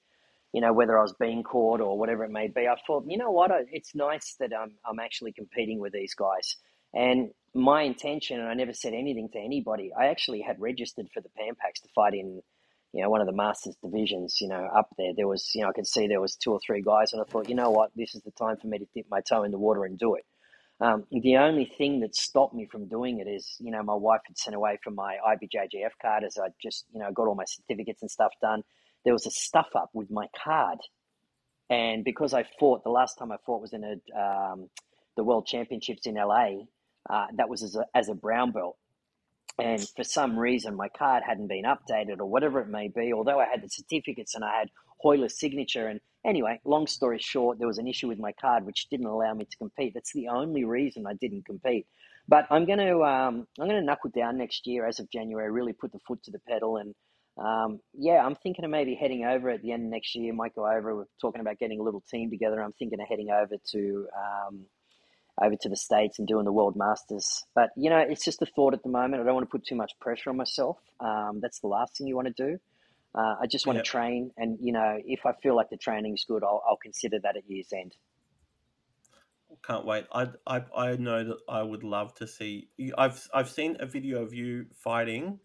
[0.53, 3.19] you know, whether I was being caught or whatever it may be, I thought, you
[3.19, 6.57] know what, it's nice that I'm, I'm actually competing with these guys.
[6.95, 11.21] And my intention, and I never said anything to anybody, I actually had registered for
[11.21, 12.41] the Pan Pacs to fight in,
[12.93, 15.13] you know, one of the Masters divisions, you know, up there.
[15.15, 17.31] There was, you know, I could see there was two or three guys, and I
[17.31, 19.51] thought, you know what, this is the time for me to dip my toe in
[19.51, 20.25] the water and do it.
[20.81, 24.21] Um, the only thing that stopped me from doing it is, you know, my wife
[24.27, 27.47] had sent away for my IBJJF card as I just, you know, got all my
[27.47, 28.63] certificates and stuff done
[29.07, 30.79] there was a stuff up with my card.
[31.71, 34.69] And because I fought, the last time I fought was in a, um,
[35.17, 36.65] the World Championships in LA.
[37.09, 38.77] Uh, that was as a, as a brown belt.
[39.59, 43.39] And for some reason, my card hadn't been updated or whatever it may be, although
[43.39, 44.71] I had the certificates and I had
[45.03, 45.87] Royler's signature.
[45.87, 49.33] And anyway, long story short, there was an issue with my card which didn't allow
[49.33, 49.95] me to compete.
[49.95, 51.87] That's the only reason I didn't compete.
[52.29, 55.51] But I'm going to um, I'm going to knuckle down next year as of January,
[55.51, 56.93] really put the foot to the pedal and
[57.39, 60.33] um, yeah, I'm thinking of maybe heading over at the end of next year.
[60.33, 60.97] Might go over.
[60.97, 62.61] We're talking about getting a little team together.
[62.63, 64.67] I'm thinking of heading over to um,
[65.43, 67.45] over to the states and doing the World Masters.
[67.55, 69.23] But you know, it's just a thought at the moment.
[69.23, 70.79] I don't want to put too much pressure on myself.
[71.01, 72.59] Um, that's the last thing you want to do.
[73.15, 73.85] Uh, I just want Yep.
[73.85, 77.19] to train, and you know, if I feel like the training's good, I'll, I'll consider
[77.23, 77.95] that at year's end.
[79.63, 80.07] Can't wait.
[80.13, 82.71] I, I I know that I would love to see.
[82.77, 85.41] you- I've I've seen a video of you fighting.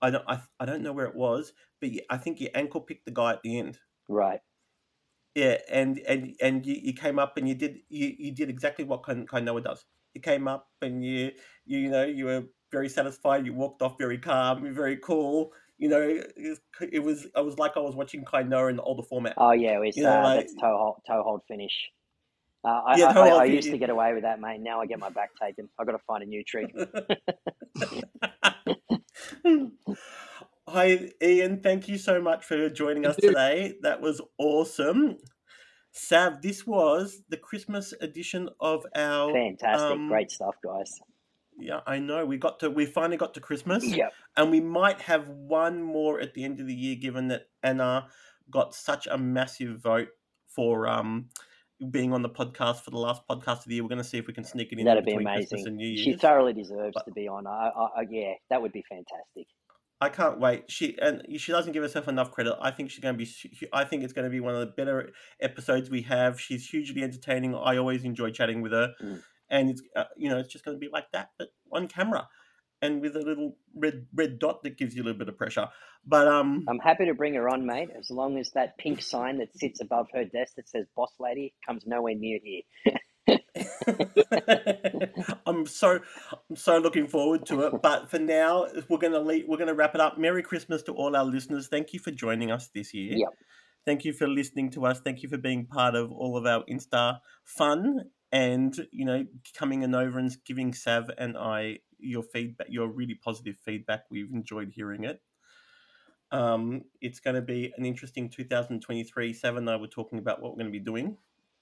[0.00, 3.04] I don't I, I don't know where it was, but I think you ankle picked
[3.04, 3.78] the guy at the end.
[4.08, 4.40] Right.
[5.34, 8.84] Yeah, and and and you, you came up and you did you, you did exactly
[8.84, 9.84] what Kain- Kainoa does.
[10.14, 11.32] You came up and you
[11.64, 13.46] you, know you were very satisfied.
[13.46, 15.52] You walked off very calm, very cool.
[15.78, 16.60] You know, it was,
[16.92, 19.34] it was I was like I was watching Kainoa in the older format.
[19.36, 21.72] Oh yeah, it's You know, uh, like- that's toe hold, toe hold finish.
[22.64, 24.60] Uh, I, Yeah, I, I, I used to get away with that, mate.
[24.60, 25.68] Now I get my back taken.
[25.78, 26.74] I've got to find a new trick.
[30.68, 31.60] Hi, Ian.
[31.60, 33.74] Thank you so much for joining us today.
[33.82, 35.16] That was awesome.
[35.92, 39.32] Sav, this was the Christmas edition of our.
[39.32, 41.00] Fantastic, um, great stuff, guys.
[41.58, 42.24] Yeah, I know.
[42.24, 42.70] We got to.
[42.70, 44.12] We finally got to Christmas, Yep.
[44.36, 48.08] and we might have one more at the end of the year, given that Anna
[48.50, 50.08] got such a massive vote
[50.46, 51.28] for um
[51.90, 53.82] being on the podcast for the last podcast of the year.
[53.84, 55.68] We're going to see if we can sneak it in That'd be between Christmas amazing.
[55.68, 57.46] and New She thoroughly deserves But- to be on.
[57.46, 59.46] I, I, yeah, that would be fantastic.
[60.00, 60.70] I can't wait.
[60.70, 62.54] She and she doesn't give herself enough credit.
[62.60, 63.28] I think she's going to be.
[63.72, 65.10] I think it's going to be one of the better
[65.40, 66.40] episodes we have.
[66.40, 67.56] She's hugely entertaining.
[67.56, 69.22] I always enjoy chatting with her, Mm.
[69.50, 72.28] and it's uh, you know it's just going to be like that, but on camera,
[72.82, 75.68] and with a little red red dot that gives you a little bit of pressure.
[76.06, 79.38] But um, I'm happy to bring her on, mate, as long as that pink sign
[79.38, 82.62] that sits above her desk that says "Boss Lady" comes nowhere near here.
[85.46, 86.00] I'm so
[86.48, 87.82] I'm so looking forward to it.
[87.82, 90.18] But for now, we're gonna leave, we're gonna wrap it up.
[90.18, 91.68] Merry Christmas to all our listeners.
[91.68, 93.16] Thank you for joining us this year.
[93.16, 93.28] Yep.
[93.84, 95.00] Thank you for listening to us.
[95.00, 99.24] Thank you for being part of all of our Insta fun and you know
[99.56, 104.04] coming in over and giving Sav and I your feedback, your really positive feedback.
[104.10, 105.20] We've enjoyed hearing it.
[106.30, 109.32] Um, it's going to be an interesting 2023.
[109.32, 111.16] Sav and I were talking about what we're going to be doing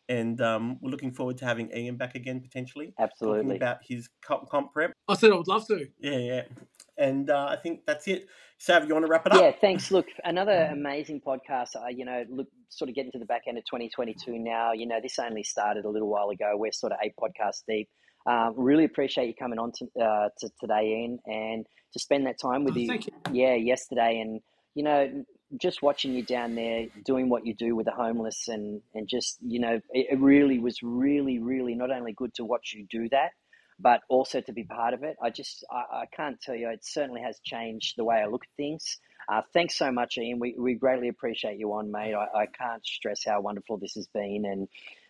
[0.08, 3.56] and um, we're looking forward to having Ian back again potentially, talking Absolutely.
[3.56, 4.92] about his comp, comp prep.
[5.08, 5.86] I said I would love to.
[5.98, 6.42] Yeah, yeah.
[6.98, 8.26] And uh, I think that's it.
[8.58, 9.42] Sav, you want to wrap it up?
[9.42, 9.90] Yeah, thanks.
[9.90, 11.76] Look, another amazing podcast.
[11.76, 14.72] Uh, you know, look, sort of getting to the back end of 2022 now.
[14.72, 16.54] You know, this only started a little while ago.
[16.56, 17.88] We're sort of eight podcasts deep.
[18.26, 22.38] Um, really appreciate you coming on to, uh, to today, Ian, and to spend that
[22.40, 22.92] time with Oh, you.
[22.94, 23.00] you.
[23.32, 24.40] Yeah, yesterday, and
[24.74, 25.24] you know,
[25.60, 29.38] just watching you down there doing what you do with the homeless, and and just
[29.40, 33.08] you know, it, it really was really, really not only good to watch you do
[33.10, 33.30] that,
[33.78, 35.16] but also to be part of it.
[35.22, 38.42] I just I, I can't tell you, it certainly has changed the way I look
[38.44, 38.98] at things.
[39.28, 40.38] Uh, thanks so much, Ian.
[40.38, 42.14] We, we greatly appreciate you on, mate.
[42.14, 44.68] I, I can't stress how wonderful this has been, and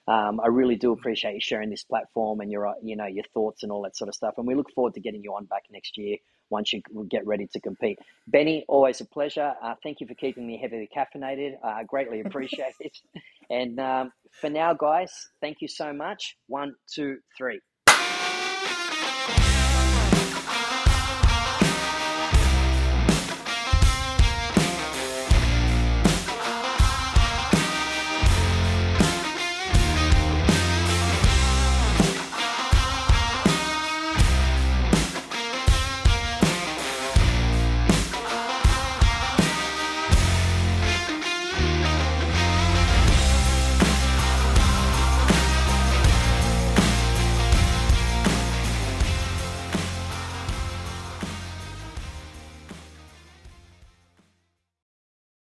[0.09, 3.24] um, I really do appreciate you sharing this platform and your uh, you know your
[3.34, 4.34] thoughts and all that sort of stuff.
[4.38, 6.16] And we look forward to getting you on back next year
[6.50, 7.98] once you get ready to compete.
[8.28, 9.54] Benny, always a pleasure.
[9.61, 11.54] Uh, thank you for keeping me heavily caffeinated.
[11.64, 12.96] I greatly appreciate it.
[13.50, 16.36] And um, for now, guys, thank you so much.
[16.46, 17.61] One, two, three.